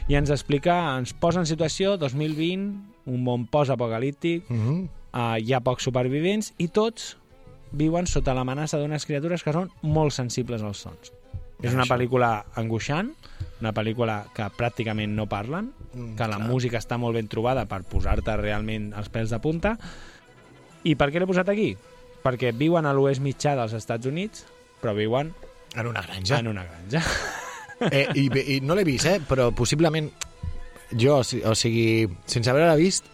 [0.07, 2.69] i ens explica, ens posa en situació 2020,
[3.11, 4.87] un món post-apocalíptic Mhm.
[5.11, 7.17] uh, hi ha pocs supervivents i tots
[7.75, 11.11] viuen sota l'amenaça d'unes criatures que són molt sensibles als sons.
[11.61, 13.11] És una pel·lícula angoixant,
[13.61, 16.47] una pel·lícula que pràcticament no parlen, Mm, que la clar.
[16.49, 19.77] música està molt ben trobada per posar-te realment els pèls de punta.
[20.83, 21.75] I per què l'he posat aquí?
[22.23, 24.45] Perquè viuen a l'oest mitjà dels Estats Units,
[24.81, 25.33] però viuen
[25.75, 26.39] En una granja.
[26.39, 27.01] en una granja.
[27.91, 28.23] Eh, i,
[28.55, 29.19] I no l'he vist, eh?
[29.21, 30.07] però possiblement
[30.97, 33.05] jo, o sigui, sense haver-la vist,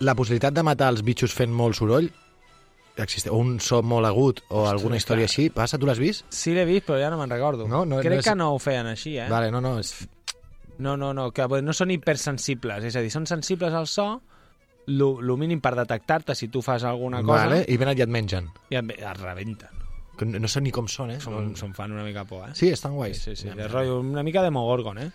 [0.00, 2.10] la possibilitat de matar els bitxos fent molt soroll
[3.02, 5.30] existe, o un so molt agut o Ostres, alguna història clar.
[5.32, 6.24] així, passa, tu l'has vist?
[6.30, 7.68] Sí, l'he vist, però ja no me'n recordo.
[7.68, 9.28] No, no- Crec no és- que no ho feien així, eh?
[9.28, 10.08] Vale, no, no, és...
[10.78, 14.20] No, no, no, que no són hipersensibles, és a dir, són sensibles al so,
[14.86, 18.46] lo, lo mínim per detectar-te si tu fas alguna cosa Vale, I ben aviat mengen.
[18.70, 19.68] i et, et rebenten.
[20.18, 21.20] Que No, no sé ni com són, eh?
[21.20, 22.52] Som, som fan una mica por, eh?
[22.54, 23.18] Sí, estan guais.
[23.22, 25.10] sí, sí, rotllo, una mica de Mogorgon, eh?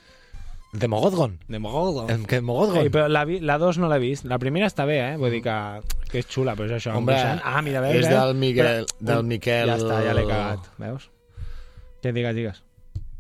[0.73, 1.36] De Mogodgon.
[1.47, 2.09] De Mogorgon.
[2.09, 2.81] El que Mogodgon.
[2.81, 4.25] Ei, però la, vi- la 2 no l'he vist.
[4.25, 5.17] La primera està bé, eh?
[5.21, 5.55] Vull dir que,
[6.09, 6.95] que és xula, però és això.
[6.97, 7.41] Hombre, angoixant.
[7.45, 8.15] ah, mira, veus, és veus?
[8.17, 11.09] del Miquel- Però- del Miquel- Ja està, ja l'he cagat, veus?
[12.01, 12.63] Què digues, digues?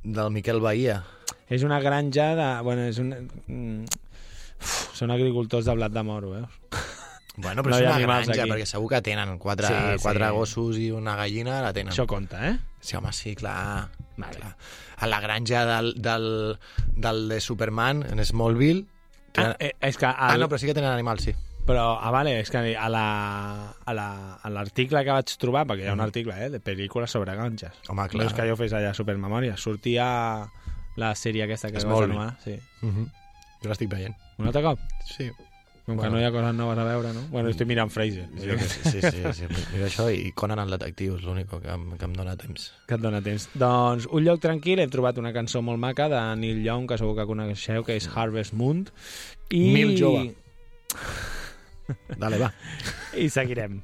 [0.03, 1.03] Del Miquel Bahia.
[1.47, 2.47] És una granja de...
[2.65, 3.13] Bueno, és un...
[3.45, 3.83] Mm,
[4.57, 6.59] uf, són agricultors de blat de moro, veus?
[7.37, 8.49] Bueno, però No és una granja, aquí.
[8.51, 10.03] perquè segur que tenen quatre, Sí, sí, sí.
[10.03, 11.93] quatre gossos i una gallina, la tenen.
[11.93, 12.57] Això compta, eh?
[12.81, 13.89] Sí, home, sí, clar.
[14.17, 14.37] Vale.
[14.37, 14.55] clar.
[14.97, 16.57] A la granja del, del,
[16.95, 18.85] del de Superman, en Smallville...
[18.85, 20.05] Ah, tenen- eh, és que...
[20.05, 21.33] El, ah, no, però sí que tenen animals, sí.
[21.65, 25.65] Però, ah, vale, és que a la- a la- a l'article la, que vaig trobar,
[25.65, 27.71] perquè hi ha un article eh, de pel·lícules sobre ganges.
[27.71, 27.91] Mm.
[27.91, 28.21] Home, clar.
[28.23, 29.55] No és que jo fes allà supermemòria.
[29.57, 30.05] Sortia
[30.99, 32.13] la sèrie aquesta que vas Smallville.
[32.13, 32.37] anomenar.
[32.43, 32.59] Sí.
[32.83, 33.07] Uh -huh.
[33.63, 34.15] Jo l'estic veient.
[34.37, 34.79] Un altre cop?
[35.07, 35.31] Sí.
[35.85, 36.03] Com Bueno.
[36.03, 37.21] que no hi ha coses noves a veure, no?
[37.29, 38.29] Bueno, estic mirant Fraser.
[38.39, 39.47] Jo que sí, sí, sí, sí.
[39.73, 42.69] Mira això i Conan el detectiu és l'únic que, em- que em dóna temps.
[42.87, 43.49] Que et dona temps.
[43.53, 47.17] Doncs, Un lloc tranquil, hem trobat una cançó molt maca de Neil Young, que segur
[47.17, 48.85] que coneixeu, que és Harvest Moon.
[49.51, 49.59] I...
[49.73, 50.29] Mil jove.
[52.17, 52.53] Dale, va.
[53.19, 53.81] I seguirem.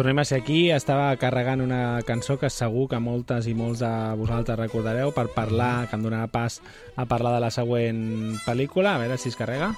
[0.00, 0.70] Tornem a ser aquí.
[0.72, 5.90] Estava carregant una cançó que segur que moltes i molts de vosaltres recordareu per parlar,
[5.90, 6.56] que em donarà pas
[6.96, 8.00] a parlar de la següent
[8.46, 8.94] pel·lícula.
[8.94, 9.68] A veure si es carrega.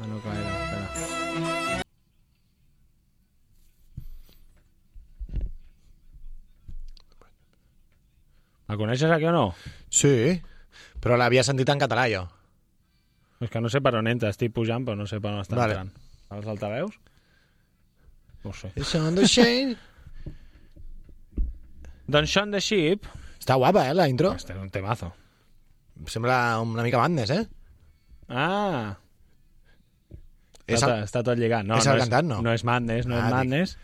[0.00, 0.50] Ah, no, que era.
[0.64, 1.78] Espera.
[8.66, 9.46] La coneixes aquí o no?
[9.86, 10.42] Sí,
[10.98, 12.26] però l'havia sentit en català, jo.
[13.40, 15.56] És que no sé per on entra, estic pujant, però no sé per on està
[15.56, 15.78] Vale.
[15.78, 15.92] entrant.
[16.36, 16.98] Els altaveus?
[18.44, 18.70] No sé.
[18.76, 19.76] It's on the shade.
[22.10, 23.06] Doncs Shaun the Sheep...
[23.40, 24.32] Està guapa, eh, la intro.
[24.36, 25.12] Este és un temazo.
[26.10, 27.44] Sembla una mica Madness, eh?
[28.28, 28.96] Ah!
[30.66, 31.64] És Està, el- està tot lligat.
[31.66, 32.40] No, és no el cantant, no?
[32.44, 33.34] No és Madness, no Ah, és dic.
[33.36, 33.78] Madness.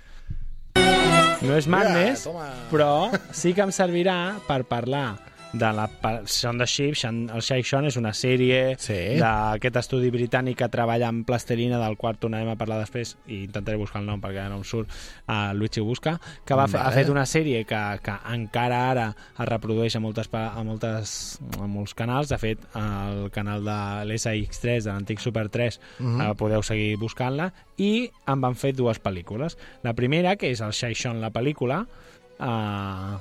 [1.47, 2.47] No és Madness, toma.
[2.71, 2.91] però
[3.37, 5.17] sí que em servirà per parlar
[5.59, 6.95] de la the Sheep.
[6.95, 9.19] Shaun- El Shaun és una sèrie Sí.
[9.19, 13.77] d'aquest estudi britànic que treballa amb plastelina, del qual tornarem a parlar després, i intentaré
[13.77, 14.89] buscar el nom perquè ara no em surt,
[15.27, 16.95] a Luigi Busca, que va fer, ha Vale.
[16.97, 21.95] fet una sèrie que, que encara ara es reprodueix a, moltes, a, moltes, a molts
[21.95, 22.29] canals.
[22.29, 26.21] De fet, al canal de l'SX3, de l'antic Super 3, Mhm.
[26.21, 29.57] eh, podeu seguir buscant-la, i en van fer dues pel·lícules.
[29.83, 31.87] La primera, que és el Shaun, la pel·lícula,
[32.41, 33.17] eh,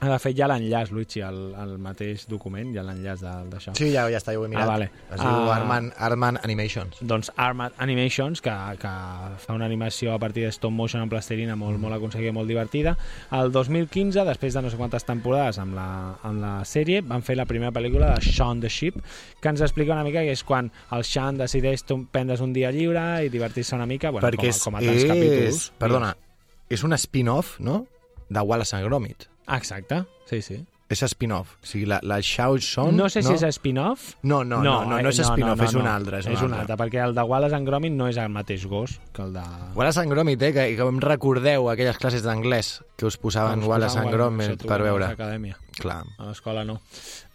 [0.00, 3.72] de fet, ja l'enllaç, Luigi, al, al mateix document, ja l'enllaç d'això.
[3.78, 4.64] Sí, ja, ja està, ja ho he mirat.
[4.64, 4.88] Ah, vale.
[5.10, 5.54] Es diu Ah.
[5.56, 6.98] Arman, Arman Animations.
[7.00, 8.92] Doncs Armad Animations, que, que
[9.38, 12.96] fa una animació a partir de stop motion en plastilina molt, molt aconseguida, molt divertida.
[13.30, 15.86] El 2015, després de no sé quantes temporades amb la,
[16.22, 18.98] amb la sèrie, van fer la primera pel·lícula de Shaun the Sheep,
[19.40, 23.24] que ens explica una mica que és quan el Shaun decideix prendre's un dia lliure
[23.24, 25.72] i divertir-se una mica, bueno, perquè com, a- és, com a tants és, capítols.
[25.78, 26.16] Perdona,
[26.68, 27.86] és un spin-off, no?,
[28.28, 29.28] de Wallace and Gromit.
[29.48, 30.64] Exacte, sí, sí.
[30.94, 31.54] És spin-off.
[31.62, 32.92] O sigui, la, la Xiao Son...
[32.94, 34.12] No sé si és spin-off.
[34.22, 36.20] No, no, no, no, no, és eh, spin-off, és un altre.
[36.20, 38.98] És, és un altre, perquè el de Wallace and Gromit no és el mateix gos
[39.16, 39.42] que el de...
[39.74, 43.70] Wallace and Gromit, eh, que, que em recordeu aquelles classes d'anglès que us posaven Us
[43.72, 45.08] Wallace and Gromit per a veure.
[45.08, 45.56] l'acadèmia.
[45.80, 46.02] Clar.
[46.20, 46.76] A l'escola no.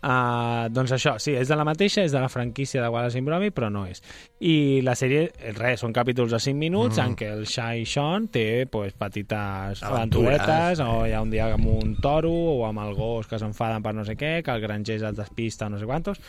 [0.02, 3.28] Uh, doncs això, sí, és de la mateixa, és de la franquícia de Wallace and
[3.28, 4.00] Gromit, però no és.
[4.40, 7.06] I la sèrie, eh, res, són capítols de 5 minuts Mhm.
[7.06, 10.84] en què el Shy Sean té pues, petites Aventures, aventuretes, eh.
[10.84, 13.94] o hi ha un dia amb un toro, o amb el gos que s'enfaden per
[13.94, 16.20] no sé què, que el granger es despista, no sé quantos.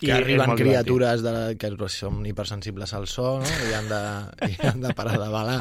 [0.00, 3.56] Que arriben criatures de la, que són hipersensibles al so, no?
[3.68, 4.00] I han de,
[4.48, 5.58] i han de parar de balar.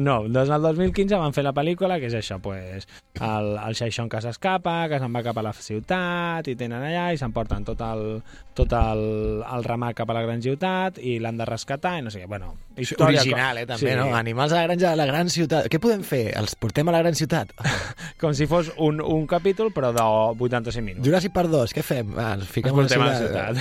[0.00, 2.88] No, doncs el 2015 van fer la pel·lícula, que és això, pues,
[3.20, 7.10] el, el Xaixón que s'escapa, que se'n va cap a la ciutat, i tenen allà,
[7.12, 8.06] i s'emporten tot el,
[8.56, 9.04] tot el,
[9.44, 12.30] el ramat cap a la gran ciutat, i l'han de rescatar, i no sé què.
[12.30, 13.20] Bueno, història...
[13.20, 13.96] Original, eh, també, Sí.
[13.98, 14.14] no?
[14.16, 15.68] Animals a la granja de la gran ciutat.
[15.70, 16.32] Què podem fer?
[16.38, 17.52] Els portem a la gran ciutat?
[18.20, 21.06] Com si fos un, un capítol, però de 85 minuts.
[21.06, 22.14] Jurassic Park 2, què fem?
[22.16, 23.56] Va, ens Ens fiquem portem a la ciutat.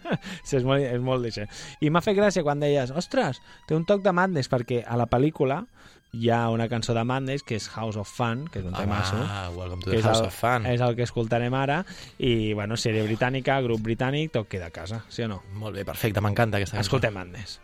[0.46, 1.46] sí, és molt, és molt d'això.
[1.80, 5.06] I m'ha fet gràcia quan deies, ostres, té un toc de Madness, perquè a la
[5.10, 5.62] pel·lícula
[6.16, 8.78] hi ha una cançó de Madness que és House of Fun, que és un Ah,
[8.80, 9.18] temasso.
[9.58, 10.64] Welcome to the és House el, of Fun.
[10.70, 11.82] És el que escoltarem ara.
[12.18, 15.42] I, bueno, sèrie britànica, grup britànic, tot queda a casa, sí o no?
[15.60, 16.86] Molt bé, perfecte, m'encanta aquesta cançó.
[16.88, 17.60] Escoltem Madness.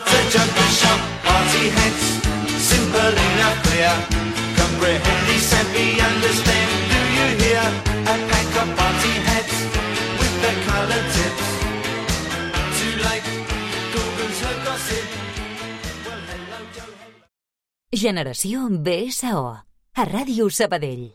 [0.00, 1.00] Chemist, not a junkie shop.
[1.24, 2.06] Party hats,
[2.62, 3.94] simple enough, clear.
[4.56, 6.70] Comprehend, savvy, understand.
[6.90, 7.64] Do you hear?
[8.06, 9.56] A pack of party hats
[10.18, 11.46] with the color tips.
[12.78, 13.28] Too late,
[13.92, 15.06] Google's her gossip.
[16.04, 16.92] Well, hello, Joe.
[17.92, 19.62] Generació BSO.
[19.98, 21.14] A Ràdio Sabadell.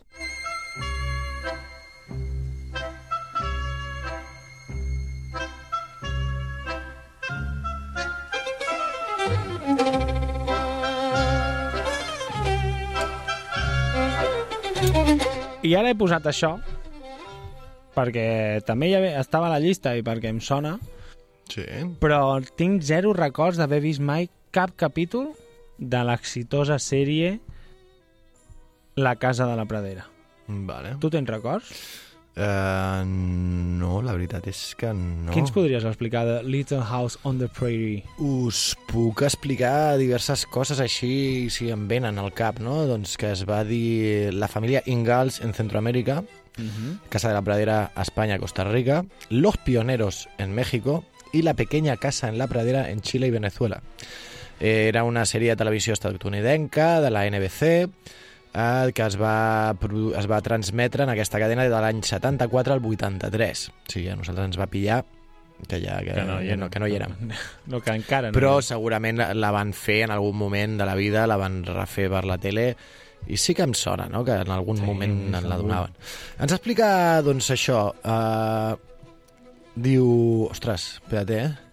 [15.71, 16.55] I ara he posat això
[17.95, 20.77] perquè també havia, estava a la llista i perquè em sona,
[21.51, 21.65] Sí.
[21.99, 25.33] però tinc zero records d'haver vist mai cap capítol
[25.77, 27.39] de l'exitosa sèrie
[28.95, 30.05] La casa de la pradera.
[30.47, 30.97] Vale.
[30.99, 31.69] Tu tens records?
[32.31, 35.33] Uh, no, la veritat és que no.
[35.35, 38.05] Quins podries explicar de Little House on the Prairie?
[38.23, 42.85] Us puc explicar diverses coses així si em venen al cap, no?
[42.87, 46.21] Doncs que es va dir la família Ingalls en Centroamèrica,
[47.09, 51.97] Casa de la Pradera a España, Costa Rica, Los Pioneros en México y La Pequeña
[51.97, 53.81] Casa en la Pradera en Chile y Venezuela.
[54.59, 57.89] Eh, Era una sèrie de televisió estatunidenca de la NBC
[58.53, 59.73] eh, que es va,
[60.19, 63.65] es va transmetre en aquesta cadena de l'any 74 al 83.
[63.69, 65.03] O sigui, a nosaltres ens va pillar
[65.67, 67.15] que, ja, que, que, no, que, no, que no hi érem.
[67.71, 68.37] No, que encara no.
[68.37, 72.25] Però segurament la van fer en algun moment de la vida, la van refer per
[72.27, 72.71] la tele
[73.29, 75.93] i sí que em sona, no?, que en algun Sí, moment en la donaven.
[76.41, 76.87] Ens explica,
[77.21, 77.83] doncs, això.
[78.01, 78.73] Uh,
[79.77, 80.07] diu...
[80.49, 81.70] Ostres, espérate, eh?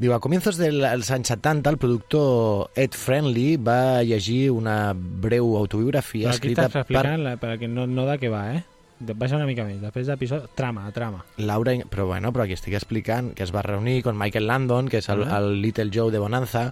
[0.00, 6.30] Diu, a comienzos dels anys 70, el productor Ed Friendly va llegir una breu autobiografia
[6.30, 8.62] Però aquí escrita estàs per explicant la, perquè no, no de què va, eh?
[9.00, 9.78] Baixa una mica més.
[9.80, 10.48] Després d'episodi...
[10.56, 11.20] Trama, trama.
[11.40, 15.00] Laura, però bueno, però aquí estic explicant que es va reunir con Michael Landon, que
[15.00, 15.38] és el, Ah.
[15.38, 16.66] el Little Joe de Bonanza,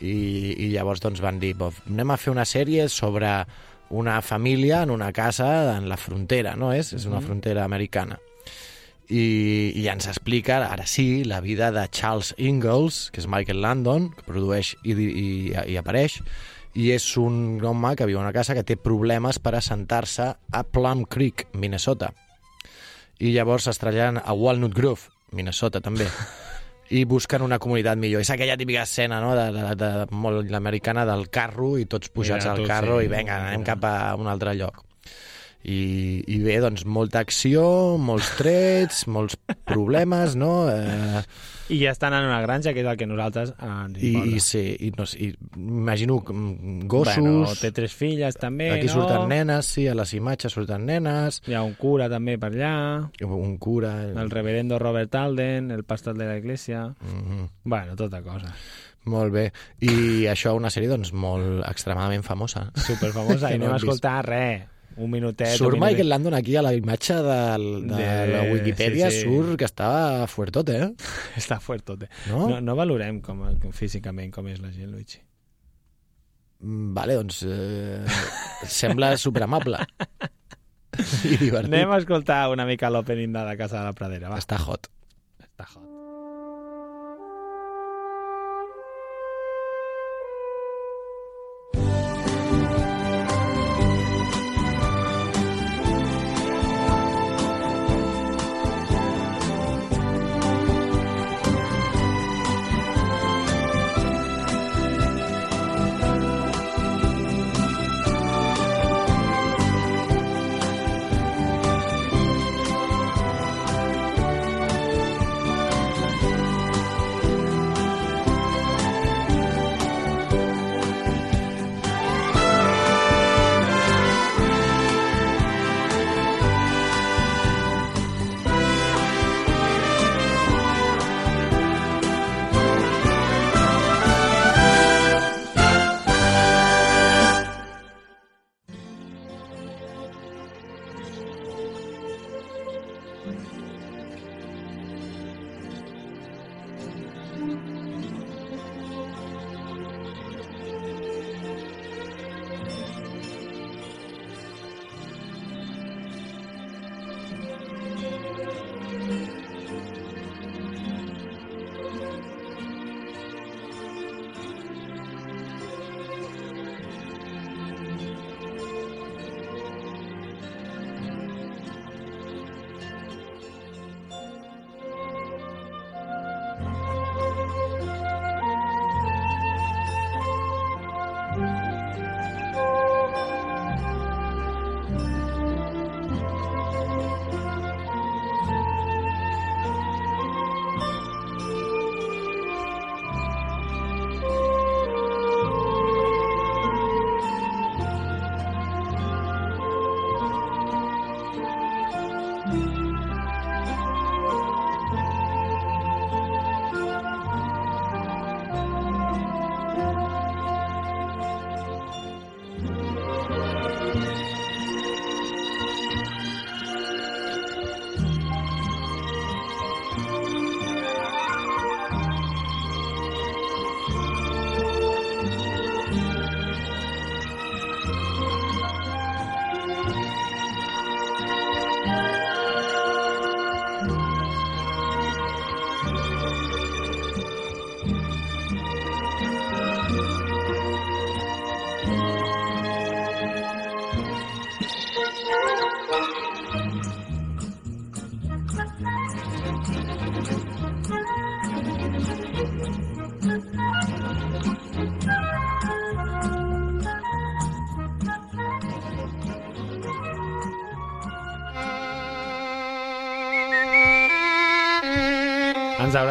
[0.00, 0.12] i,
[0.64, 3.32] i llavors doncs van dir, "Bof, anem a fer una sèrie sobre
[3.90, 6.92] una família en una casa en la frontera, no és?
[6.92, 8.18] És una frontera americana.
[9.08, 14.10] I, i ens explica, ara sí, la vida de Charles Ingalls, que és Michael Landon,
[14.12, 16.18] que produeix i, i, i apareix,
[16.76, 20.62] i és un home que viu a una casa que té problemes per assentar-se a
[20.68, 22.12] Plum Creek, Minnesota.
[23.18, 26.06] I llavors es traslladen a Walnut Grove, Minnesota també,
[26.98, 28.22] i busquen una comunitat millor.
[28.22, 29.32] És aquella típica escena no?
[29.36, 33.08] de, de, de, molt americana del carro i tots pujats Mira, al tu, carro sí.
[33.08, 34.84] i vinga, anem cap a un altre lloc.
[35.66, 37.62] I, i bé, doncs, molta acció,
[38.00, 39.34] molts trets, molts
[39.66, 40.68] problemes, no?
[40.70, 41.22] Eh,
[41.74, 44.30] I ja estan en una granja, que és el que nosaltres eh, ens i, importa.
[44.30, 45.28] i, sí, i, no, i
[45.58, 47.18] imagino mm, gossos...
[47.20, 48.94] Bueno, té tres filles també, Aquí no?
[49.00, 52.72] surten nenes, sí, a les imatges surten nenes, Hi ha un cura també per allà,
[53.26, 53.92] un cura...
[54.08, 56.86] el reverendo Robert Alden, el pastor de la iglesia...
[57.02, 57.48] Mhm.
[57.68, 58.54] Bueno, tota cosa.
[59.08, 59.44] Molt bé.
[59.84, 62.68] I això una sèrie, doncs, molt extremadament famosa.
[62.76, 63.50] Superfamosa.
[63.54, 63.84] I no hem vist.
[63.84, 64.66] escoltar res.
[64.98, 65.52] Un minutet.
[65.54, 65.92] Surt un minutet.
[65.92, 69.28] Michael Landon aquí a la imatge del, de, De- la Wikipedia, sí, sí.
[69.28, 69.90] surt que està
[70.26, 70.90] fuertote, eh?
[71.40, 72.08] Està fuertote.
[72.28, 72.48] No?
[72.50, 75.20] No, no valorem com, com físicament com és la gent, Luigi.
[76.64, 78.02] Mm, Vale, doncs eh,
[78.66, 79.84] sembla superamable.
[81.30, 81.68] I divertit.
[81.70, 84.40] Anem a escoltar una mica l'opening de la Casa de la Pradera, va.
[84.42, 84.88] Està hot.
[85.44, 85.84] Està hot.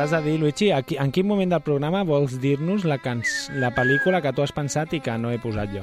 [0.07, 3.49] Hauràs de dir, Luigi, a qui, en quin moment del programa vols dir-nos la, cans
[3.59, 5.81] la pel·lícula que tu has pensat i que no he posat jo?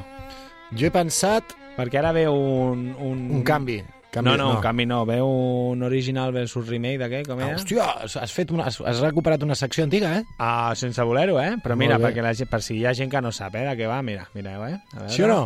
[0.73, 1.53] Jo he pensat...
[1.75, 2.85] Perquè ara veu un...
[3.03, 3.81] Un, Un canvi.
[4.15, 5.01] canvi no, no, un canvi no.
[5.05, 5.27] Veu
[5.75, 7.21] un original versus remake de què?
[7.27, 7.57] Com Ah, era?
[7.59, 10.23] hòstia, has, has, fet una, has, has recuperat una secció antiga, eh?
[10.39, 11.57] Ah, sense voler-ho, eh?
[11.65, 13.75] Però mira, perquè la, gent- per si hi ha gent que no sap, eh, de
[13.83, 14.79] què va, mira, mireu, eh?
[14.95, 15.41] A veure, Sí o no?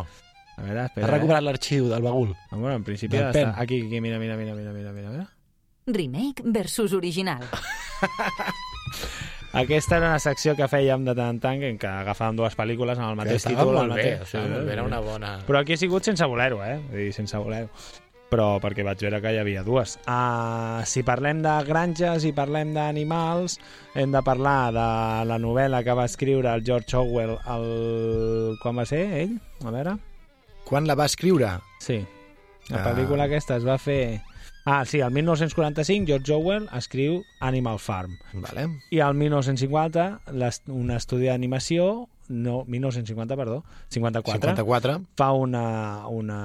[0.55, 2.37] A veure, espera, Has recuperat l'arxiu del bagul.
[2.37, 2.47] Eh?
[2.53, 3.57] Ah, bueno, en principi ha d'estar...
[3.64, 5.26] Aquí, aquí, mira, mira, mira, mira, mira, mira.
[5.89, 7.41] Remake versus original.
[9.59, 12.99] Aquesta era una secció que fèiem de tant en tant en què agafàvem dues pel·lícules
[13.01, 13.72] amb el mateix estava títol.
[13.72, 14.26] molt el bé, mateix...
[14.28, 16.76] estava molt bé, era una bona- Però aquí ha sigut sense voler-ho, eh?
[16.91, 17.70] Vull dir, sense voler-ho.
[18.28, 19.95] Però perquè vaig veure que hi havia dues.
[20.05, 23.57] Uh, si parlem de granges i parlem d'animals,
[23.97, 24.84] hem de parlar de
[25.30, 28.59] la novel·la que va escriure el George Orwell el...
[28.61, 29.39] quan va ser, ell?
[29.64, 29.97] A veure...
[30.68, 31.55] Quan la va escriure?
[31.80, 32.03] Sí.
[32.68, 32.91] La Ah.
[32.93, 34.20] pel·lícula aquesta es va fer...
[34.71, 38.19] Ah, sí, el 1945 George Orwell escriu Animal Farm.
[38.35, 38.66] Vale.
[38.93, 44.99] I al 1950 l'est- un estudi d'animació, no, 1950, perdó, 54, 54.
[45.16, 46.41] fa una, una,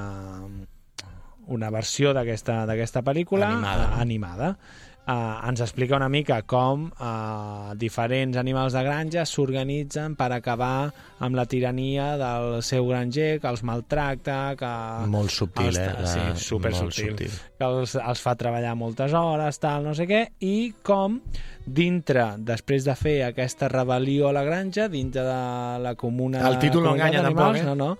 [1.47, 3.89] una versió d'aquesta pel·lícula Animada.
[3.99, 4.57] animada.
[5.03, 11.35] Uh, ens explica una mica com uh, diferents animals de granja s'organitzen per acabar amb
[11.35, 14.69] la tirania del seu granger, que els maltracta, que...
[15.11, 17.09] Molt subtil, els, eh, la- Sí, super subtil.
[17.09, 17.35] subtil.
[17.59, 21.19] Que els, els fa treballar moltes hores, tal, no sé què, i com
[21.67, 25.35] dintre, després de fer aquesta rebel·lió a la granja, dintre de
[25.83, 26.45] la comuna...
[26.47, 27.65] El títol no enganya tampoc, eh?
[27.67, 27.91] No, no.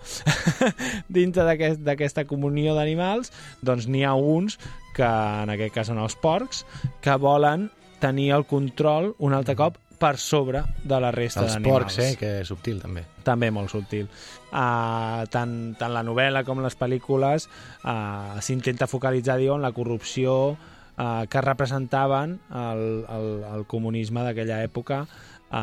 [1.20, 3.32] dintre d'aquest- d'aquesta comunió d'animals,
[3.62, 4.56] doncs n'hi ha uns
[4.94, 5.04] que
[5.44, 6.66] en aquest cas són els porcs,
[7.02, 7.70] que volen
[8.04, 11.72] tenir el control un altre cop per sobre de la resta Els d'animals.
[11.72, 12.16] porcs, eh?
[12.20, 13.06] Que és subtil, també.
[13.24, 14.10] També molt subtil.
[14.52, 20.36] Uh, tant, tant la novel·la com les pel·lícules uh, s'intenta focalitzar, diu, en la corrupció
[20.52, 25.56] uh, que representaven el, el, el comunisme d'aquella època uh,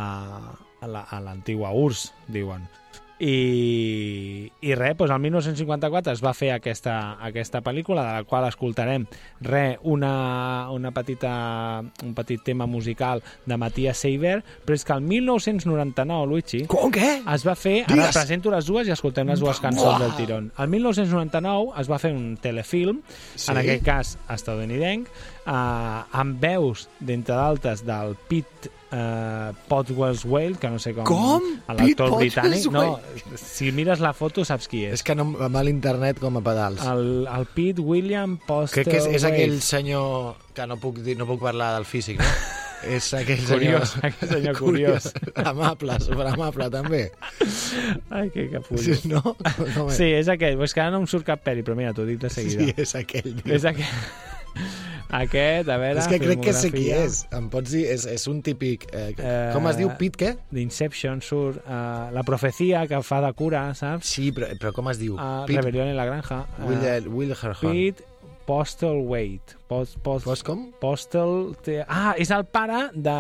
[0.80, 2.64] a la- l'antigua URSS, diuen.
[3.20, 6.94] I, i res, doncs el 1954 es va fer aquesta,
[7.26, 9.04] aquesta pel·lícula de la qual escoltarem
[9.44, 15.04] re, una, una petita, un petit tema musical de Matías Seiber, però és que el
[15.04, 17.10] 1999, Luigi, Com, què?
[17.34, 18.16] es va fer, ara Digues.
[18.16, 20.50] presento les dues i escoltem les dues cançons del tirón.
[20.58, 23.02] El 1999 es va fer un telefilm,
[23.36, 23.50] Sí.
[23.52, 25.08] en aquest cas estadounidenc,
[25.46, 31.05] eh, amb veus, d'entre d'altres, del Pete eh, Potwell's Whale, que no sé com...
[31.09, 31.47] Com?
[31.78, 32.66] L'actor britànic.
[32.74, 32.99] No,
[33.38, 34.99] si mires la foto saps qui és.
[35.01, 36.82] És que no em va a l'internet com a pedals.
[36.86, 41.16] El, el Pete William Postel Crec que és, és aquell senyor que no puc, dir,
[41.18, 42.32] no puc parlar del físic, no?
[42.97, 43.84] és aquell senyor...
[43.84, 45.11] Curiós, aquell senyor curiós.
[45.45, 47.05] amable, superamable, també.
[48.11, 48.82] Ai, que capullo.
[48.82, 49.36] Sí, no?
[49.76, 50.61] no Sí, és aquell.
[50.64, 52.66] És que ara no em surt cap peli, però mira, t'ho dic de seguida.
[52.66, 53.34] Sí, és aquell.
[53.47, 54.28] És aquest.
[55.11, 55.98] Aquest, a veure...
[56.03, 57.24] És que crec que sé qui és.
[57.34, 58.86] Em pots dir, és, és un típic...
[58.92, 59.90] Eh, Eh, com es diu?
[59.98, 60.34] Pit, què?
[60.55, 64.07] D'Inception surt uh, la profecia que fa de cura, saps?
[64.14, 65.16] Sí, però, però com es diu?
[65.18, 66.44] Uh, Pete Rebelión en la granja.
[66.62, 67.74] Will, Uh, Will Herhorn.
[67.74, 68.07] Pete
[68.46, 69.53] Postal Wait.
[69.68, 70.62] Post, post, Post com?
[70.80, 71.53] Postal...
[71.62, 71.80] Té...
[71.86, 73.14] Ah, és el pare de...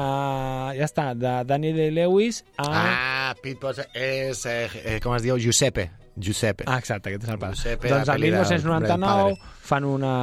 [0.78, 2.66] Ja està, de Daniel Day-Lewis a...
[2.66, 4.42] Ah, Pete Potts és...
[4.50, 4.64] Eh,
[4.96, 5.36] eh, com es diu?
[5.38, 5.90] Giuseppe.
[6.16, 6.64] Giuseppe.
[6.66, 7.54] Ah, exacte, aquest és el pare.
[7.54, 9.50] Giuseppe, doncs el pel·li del- del 1999 padre.
[9.70, 10.14] fan una,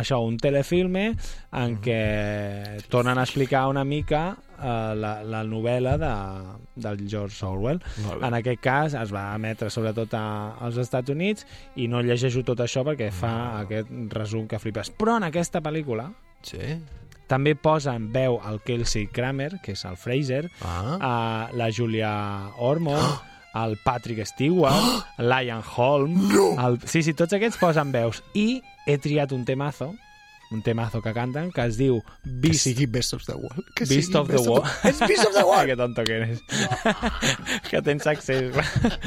[0.00, 1.14] això, un telefilme
[1.52, 6.12] en què tornen a explicar una mica eh, la, la novel·la de,
[6.80, 7.80] del George Orwell.
[8.22, 10.24] En aquest cas es va emetre sobretot a,
[10.58, 14.90] als Estats Units i no llegeixo tot això perquè fa aquest resum que flipes.
[14.96, 16.10] Però en aquesta pel·lícula
[16.42, 16.58] Sí.
[17.26, 20.96] també posa en veu el Kelsey Kramer, que és el Fraser, Ah.
[21.00, 23.34] a la Julia Ormond,
[23.64, 26.16] el Patrick Stewart, l'Ian Holm...
[26.60, 26.80] El...
[26.84, 28.22] Sí, sí, tots aquests posen veus.
[28.34, 29.92] I he triat un temazo,
[30.50, 33.64] un temazo que canten, que es diu Que Beast, sigui Best of the World.
[33.74, 34.68] Que Beast of the World.
[34.86, 35.66] És Beast of the World!
[35.66, 36.42] que tonto que eres.
[37.70, 38.54] que tens accés.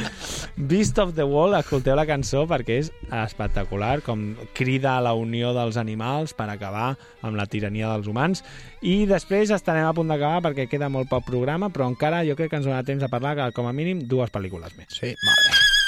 [0.57, 2.91] Beast of the World, escolteu la cançó perquè és
[3.23, 8.43] espectacular, com crida a la unió dels animals per acabar amb la tirania dels humans.
[8.81, 12.51] I després estarem a punt d'acabar perquè queda molt poc programa, però encara jo crec
[12.51, 14.91] que ens donarà temps a parlar que, com a mínim, dues pel·lícules més.
[14.99, 15.78] Sí, molt bé.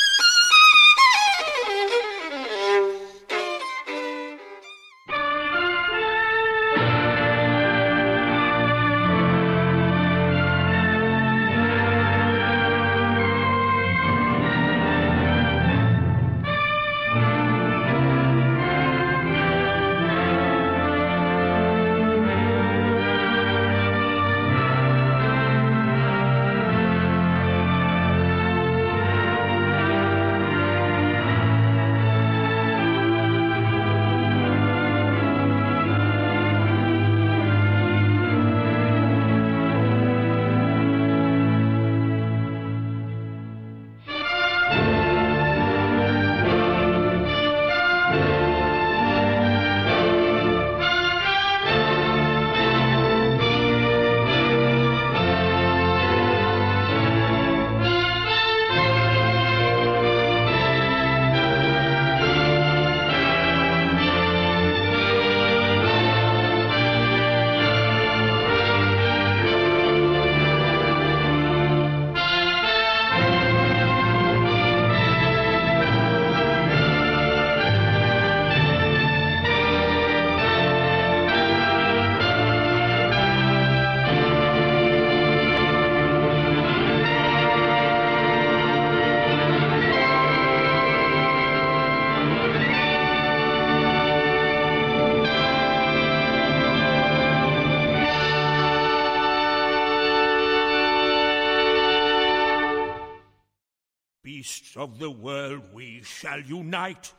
[105.01, 107.11] The world, we shall unite.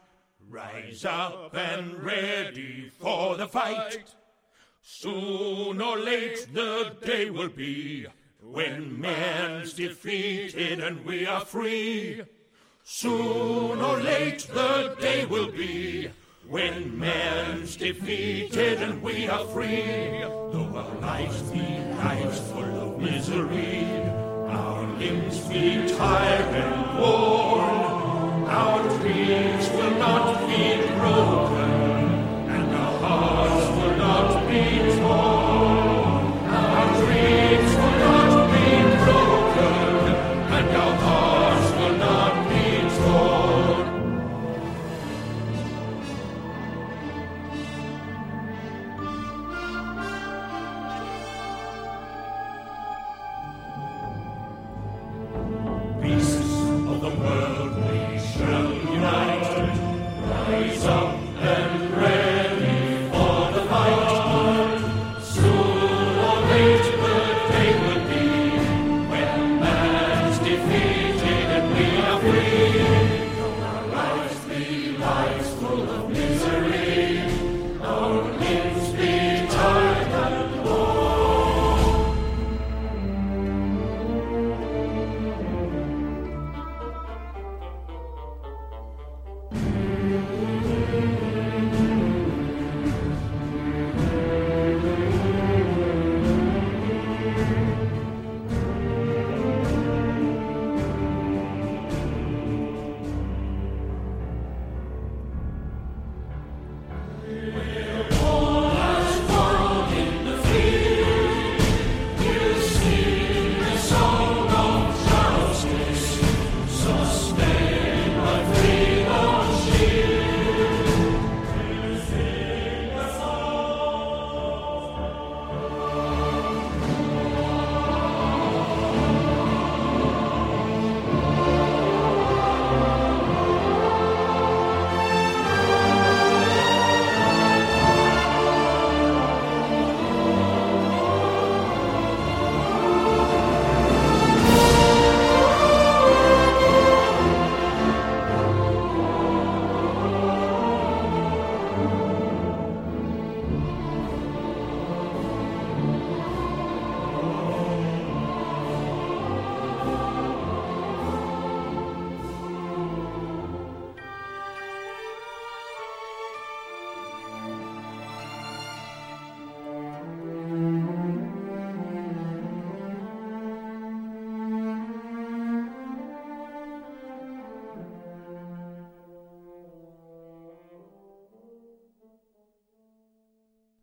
[0.48, 4.14] Rise up and ready for the fight.
[4.82, 8.06] Soon or late the day will be
[8.40, 12.22] when man's defeated and we are free.
[12.84, 16.08] Soon or late the day will be
[16.46, 20.20] when man's defeated and we are free.
[20.52, 21.66] Though our lives be
[21.96, 24.31] lives full of misery,
[25.02, 31.70] limbs be tired and worn, our dreams will not be broken,
[32.54, 35.41] and our hearts will not be torn.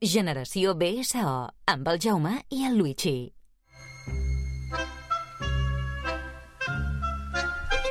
[0.10, 1.32] Generació BSO,
[1.70, 3.32] amb el Jaume i el Luigi.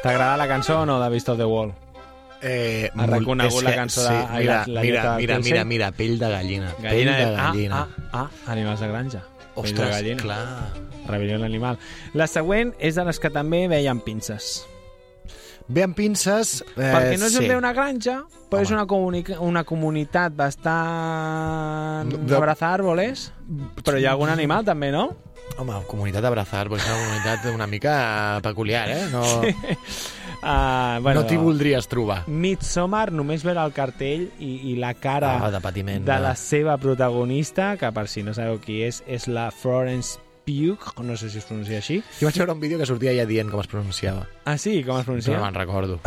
[0.02, 1.72] T'agrada la cançó o no de Beast of the Wall?
[2.40, 6.18] Eh, Ha reconegut la cançó sí, de- mira, la- la mira, mira, mira, mira, pell
[6.18, 6.72] de gallina.
[6.80, 7.80] Gallina pell de de- gallina.
[7.80, 9.20] Ah, ah, ah, animals de granja.
[9.54, 10.22] Pell de Ostres, gallina.
[10.22, 10.72] clar.
[11.08, 11.78] Rebel·lió l'animal.
[12.14, 14.66] La següent és de les que també veien pinces.
[15.68, 16.62] Ve amb pinces...
[16.76, 17.48] Eh, Perquè no és sí.
[17.52, 22.08] una granja, però és una, comunica una comunitat bastant...
[22.08, 22.36] De- De...
[22.38, 23.26] Abrazar árboles,
[23.84, 25.10] però hi ha algun animal també, no?
[25.58, 27.94] Home, comunitat Abrazar, perquè és una comunitat una mica
[28.44, 29.04] peculiar, eh?
[29.12, 29.24] No,
[30.38, 32.20] Uh, bueno, no t'hi voldries trobar.
[32.30, 36.04] Midsommar només veure el cartell i, i la cara Ah, de patiment.
[36.06, 41.02] de la seva protagonista, que per si no sabeu qui és, és la Florence Pugh,
[41.04, 41.98] no sé si es pronuncia així.
[42.22, 44.22] Jo vaig veure un vídeo que sortia ja dient com es pronunciava.
[44.48, 44.78] Ah, sí?
[44.86, 45.36] Com es pronuncia?
[45.36, 45.98] No me'n recordo.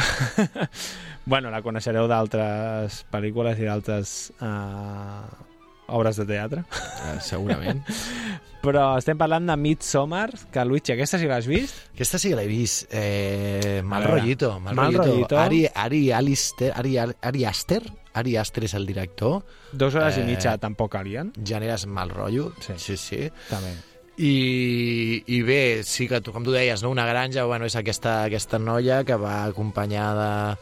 [1.29, 5.21] bueno, la coneixereu d'altres pel·lícules i d'altres uh,
[5.93, 6.63] obres de teatre.
[7.11, 7.83] Eh, segurament.
[8.65, 11.79] Però estem parlant de Midsommar, que Luigi, aquesta sí que l'has vist?
[11.95, 12.85] Aquesta sí que l'he vist.
[12.93, 14.51] Eh, mal rollito.
[14.61, 15.37] Mal, Mal rollito.
[15.41, 17.81] Ari, Ari, Alister, Ari, Ari Aster.
[18.13, 19.39] Ari Aster és el director.
[19.71, 21.31] Dos hores Eh, i mitja tampoc calien.
[21.41, 22.51] Generes mal rotllo.
[22.59, 22.73] Sí.
[22.77, 22.97] sí.
[22.97, 23.21] sí.
[23.49, 23.73] També.
[24.17, 26.91] I, I bé, sí que, tu, com tu deies, no?
[26.91, 30.57] una granja bueno, és aquesta, aquesta noia que va acompanyada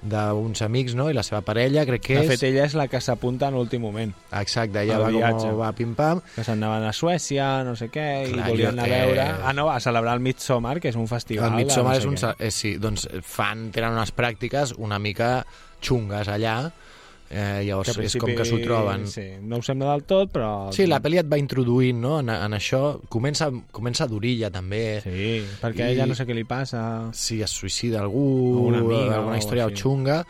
[0.00, 1.10] d'uns amics no?
[1.12, 2.30] i la seva parella, crec que De és...
[2.32, 4.12] fet, ella és la que s'apunta en l'últim moment.
[4.40, 5.50] Exacte, ella va, viatge.
[5.50, 6.22] com, va pim-pam.
[6.36, 9.26] Que se'n anaven a Suècia, no sé què, Clar, i volien anar a eh, veure...
[9.44, 11.50] Ah, no, a celebrar el Midsommar, que és un festival.
[11.50, 12.20] El de Midsommar no sé és un...
[12.20, 12.32] què.
[12.48, 15.42] Eh, sí, doncs fan, tenen unes pràctiques una mica
[15.84, 16.56] xungues allà,
[17.30, 19.06] eh, llavors al és com que s'ho troben.
[19.06, 20.72] Sí, no ho sembla del tot, però...
[20.74, 23.00] Sí, la pel·li et va introduint no, en, en això.
[23.08, 25.00] Comença, comença d'orilla, també.
[25.04, 26.82] Sí, perquè I- ella no sé què li passa...
[27.14, 28.24] Si es suïcida algú,
[28.58, 29.82] O una amiga, alguna o història així.
[29.82, 30.24] xunga,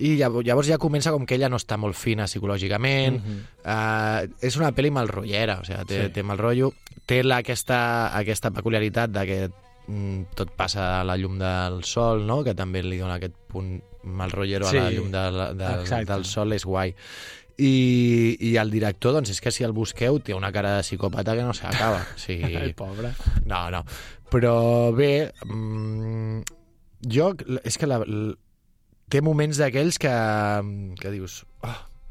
[0.00, 3.18] i llavors, ja comença com que ella no està molt fina psicològicament.
[3.20, 3.40] Mhm.
[3.64, 6.06] uh, és una pel·li mal rotllera, o sigui, té, Sí.
[6.06, 6.12] sí.
[6.14, 6.72] té mal rotllo.
[7.06, 9.38] Té la, aquesta, aquesta peculiaritat de que
[9.90, 12.42] mm, tot passa a la llum del sol, no?
[12.44, 15.24] que també li dona aquest punt mal rotllero Sí, a la llum de,
[15.58, 16.12] del, exacte.
[16.12, 16.94] del sol, és guai.
[17.60, 17.72] I,
[18.40, 21.44] I el director, doncs és que si el busqueu, té una cara de psicòpata que
[21.44, 22.00] no s'acaba.
[22.14, 23.12] O sigui, El pobre.
[23.44, 23.82] no, no.
[24.30, 24.54] Però
[24.96, 26.40] bé, mm,
[27.12, 27.34] jo,
[27.64, 27.98] és que la,
[29.10, 30.14] té moments d'aquells que,
[31.00, 31.42] que dius...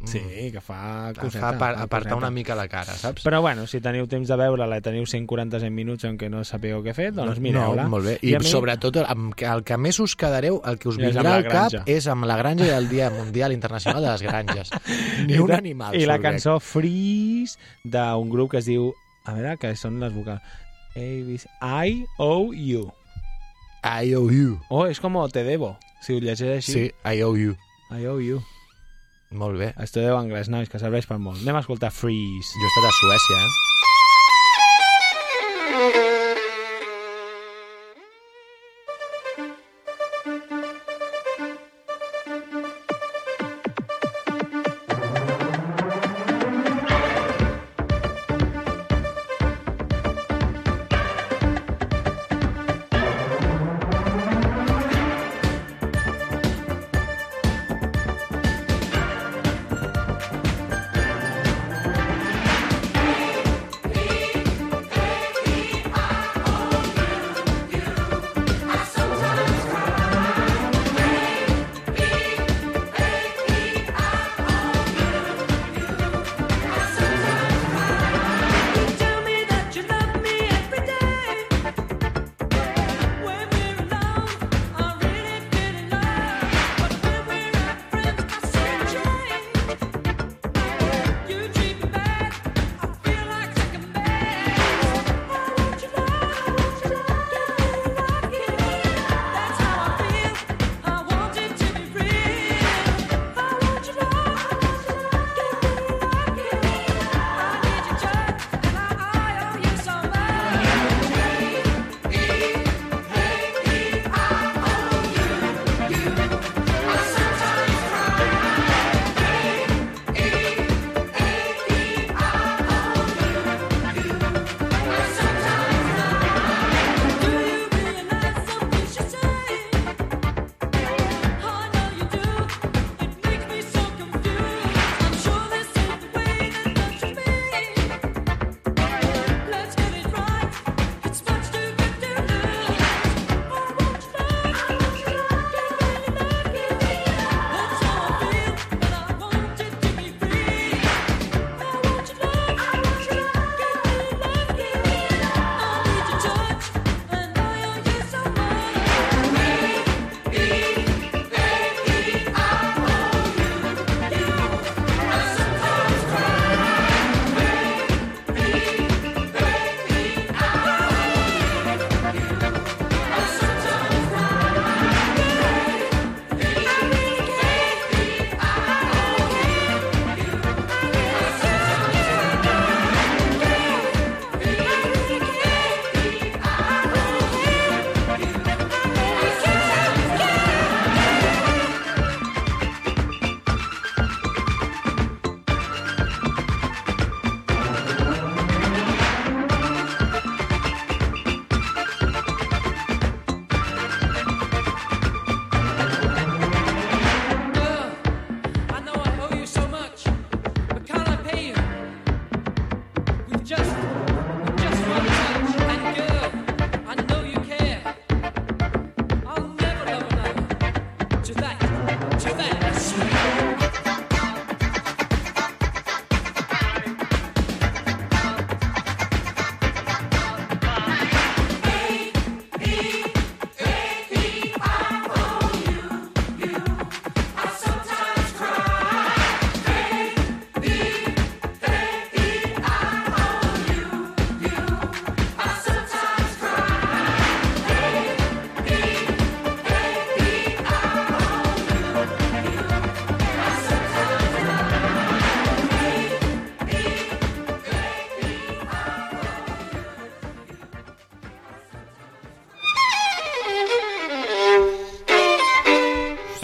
[0.08, 0.20] Sí,
[0.54, 1.40] que fa et coseta.
[1.42, 3.22] fa apar apartar una mica la cara, saps?
[3.26, 6.80] Però bueno, si teniu temps de veure-la i teniu 140 minuts en què no sapigueu
[6.86, 7.84] què fer, doncs mireu-la.
[7.84, 8.14] No, molt bé.
[8.22, 11.48] I, a mi- sobretot, amb, el que més us quedareu, el que us vindrà al
[11.50, 14.72] cap és amb la granja i el Dia Mundial Internacional de les Granges.
[15.28, 18.94] Ni I un animal I la cançó Freeze d'un grup que es diu...
[19.26, 20.42] A veure, que són les vocals.
[20.96, 21.38] I,
[22.18, 22.92] O, U.
[23.84, 24.60] I owe you.
[24.70, 26.72] Oh, és com Te debo, si ho llegeix així.
[26.72, 27.56] Sí, I owe you.
[27.92, 28.42] I, O, U.
[29.32, 29.74] Molt bé.
[29.78, 31.44] Estudieu anglès, nois, que serveix per molt.
[31.44, 32.56] Anem a escoltar Freeze.
[32.56, 33.69] Jo he estat a Suècia, eh?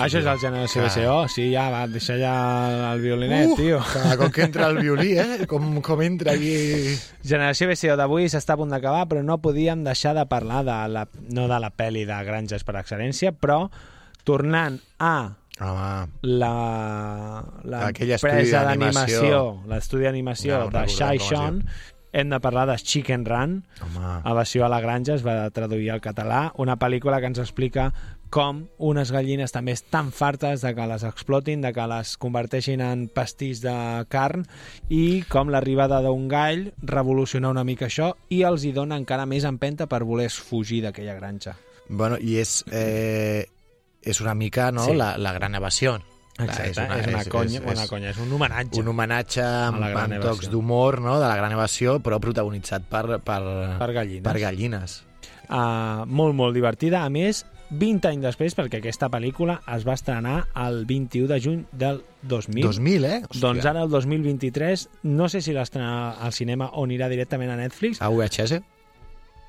[0.05, 0.91] Això és el Generació Clar.
[0.93, 2.33] BCO, sí, ja, va, deixa ja
[2.93, 3.79] el violinet, Uh, tio.
[4.19, 5.45] cop que entra el violí, eh?
[5.49, 6.53] Com, com entra aquí...
[7.25, 11.07] Generació BCO d'avui s'està a punt d'acabar, però no podíem deixar de parlar de la,
[11.33, 13.65] no de la pel·li de Granges per excel·lència, però
[14.25, 15.15] tornant a
[15.55, 15.91] Home,
[16.35, 16.53] la,
[17.63, 19.61] la empresa d'animació.
[19.71, 21.59] l'estudi d'animació no de Shai com Shon,
[22.15, 23.53] hem de parlar de Chicken Run,
[23.83, 24.11] home...
[24.23, 27.89] a versió a la granja, es va traduir al català, una pel·lícula que ens explica
[28.35, 33.05] com unes gallines també estan fartes de que les explotin, de que les converteixin en
[33.07, 33.75] pastís de
[34.11, 34.43] carn
[34.91, 39.47] i com l'arribada d'un gall revoluciona una mica això i els hi dona encara més
[39.47, 41.55] empenta per voler fugir d'aquella granja.
[41.87, 43.45] Bueno, i és, eh,
[44.03, 44.97] és una mica no, Sí.
[44.99, 45.95] la, la gran evasió.
[46.37, 48.79] Exacte, és una, és una conya, és, una conya, és un homenatge.
[48.81, 53.41] un homenatge amb, amb tocs d'humor no, de la gran evasió, però protagonitzat per, per,
[53.79, 54.23] Per gallines.
[54.27, 55.03] Per gallines.
[55.47, 57.05] uh, molt, molt divertida.
[57.05, 60.35] A més, 20 anys després, perquè aquesta pel·lícula es va estrenar
[60.65, 62.61] el 21 de juny del 2000.
[62.67, 63.17] 2000, eh?
[63.25, 63.41] Hòstia.
[63.41, 68.01] Doncs ara, el 2023, no sé si l'estrenarà al cinema o anirà directament a Netflix.
[68.01, 68.61] A VHS?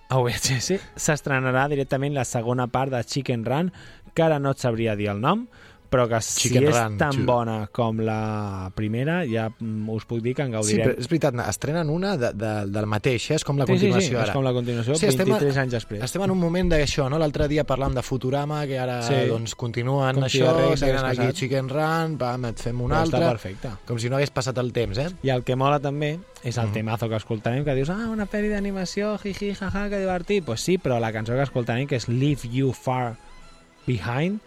[0.09, 3.73] A VHS s'estrenarà directament la segona part de Chicken Run,
[4.15, 5.45] que ara no et sabria dir el nom,
[5.89, 7.23] però que si Chicken és Run, tan sí.
[7.25, 10.87] bona com la primera, ja mm, us puc dir que en Sí, gaudirem.
[10.89, 13.35] però és veritat, estrenen una de, de, del mateix, eh?
[13.37, 14.33] és com la Sí, sí, sí, continuació és ara.
[14.35, 16.03] com la continuació, estem, 23 anys després.
[16.03, 17.19] Estem en un moment d'això, no?
[17.19, 19.15] L'altre dia parlàvem de Futurama, que ara Sí.
[19.29, 21.35] doncs, continuen Com si això, hagués aquí passat.
[21.35, 23.19] Chicken Run, pam, et fem un Però altre.
[23.21, 23.69] està perfecte.
[23.87, 25.09] Com si no hagués passat el temps, eh?
[25.23, 26.73] I el que mola també és el Mhm.
[26.73, 30.45] temazo que escoltarem, que dius, ah, una pel·li d'animació, jiji, jaja, que divertit.
[30.45, 33.17] Pues sí, però la cançó que escoltarem, que és Leave You Far
[33.87, 34.41] Behind,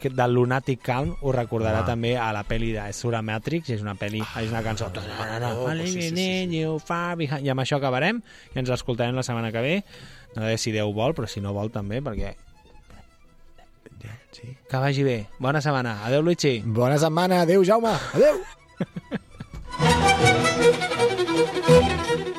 [0.00, 1.90] que del Lunatic Calm, us recordarà Home.
[1.90, 4.90] també a la pel·li de Sura Matrix, és una pel·li, és una cançó...
[4.94, 6.14] sí, sí, sí, sí.
[6.14, 7.46] Leave You Far Behind.
[7.46, 8.22] I amb això acabarem,
[8.54, 9.76] i ens l'escoltarem la setmana que ve.
[10.36, 12.34] No sé si Déu vol, però si no vol també, perquè...
[14.36, 14.50] Sí.
[14.68, 15.26] Que vagi bé.
[15.40, 16.04] Bona setmana.
[16.04, 16.60] Adéu, Luigi.
[16.60, 18.44] Bona setmana, adeu, Jaume, adeu!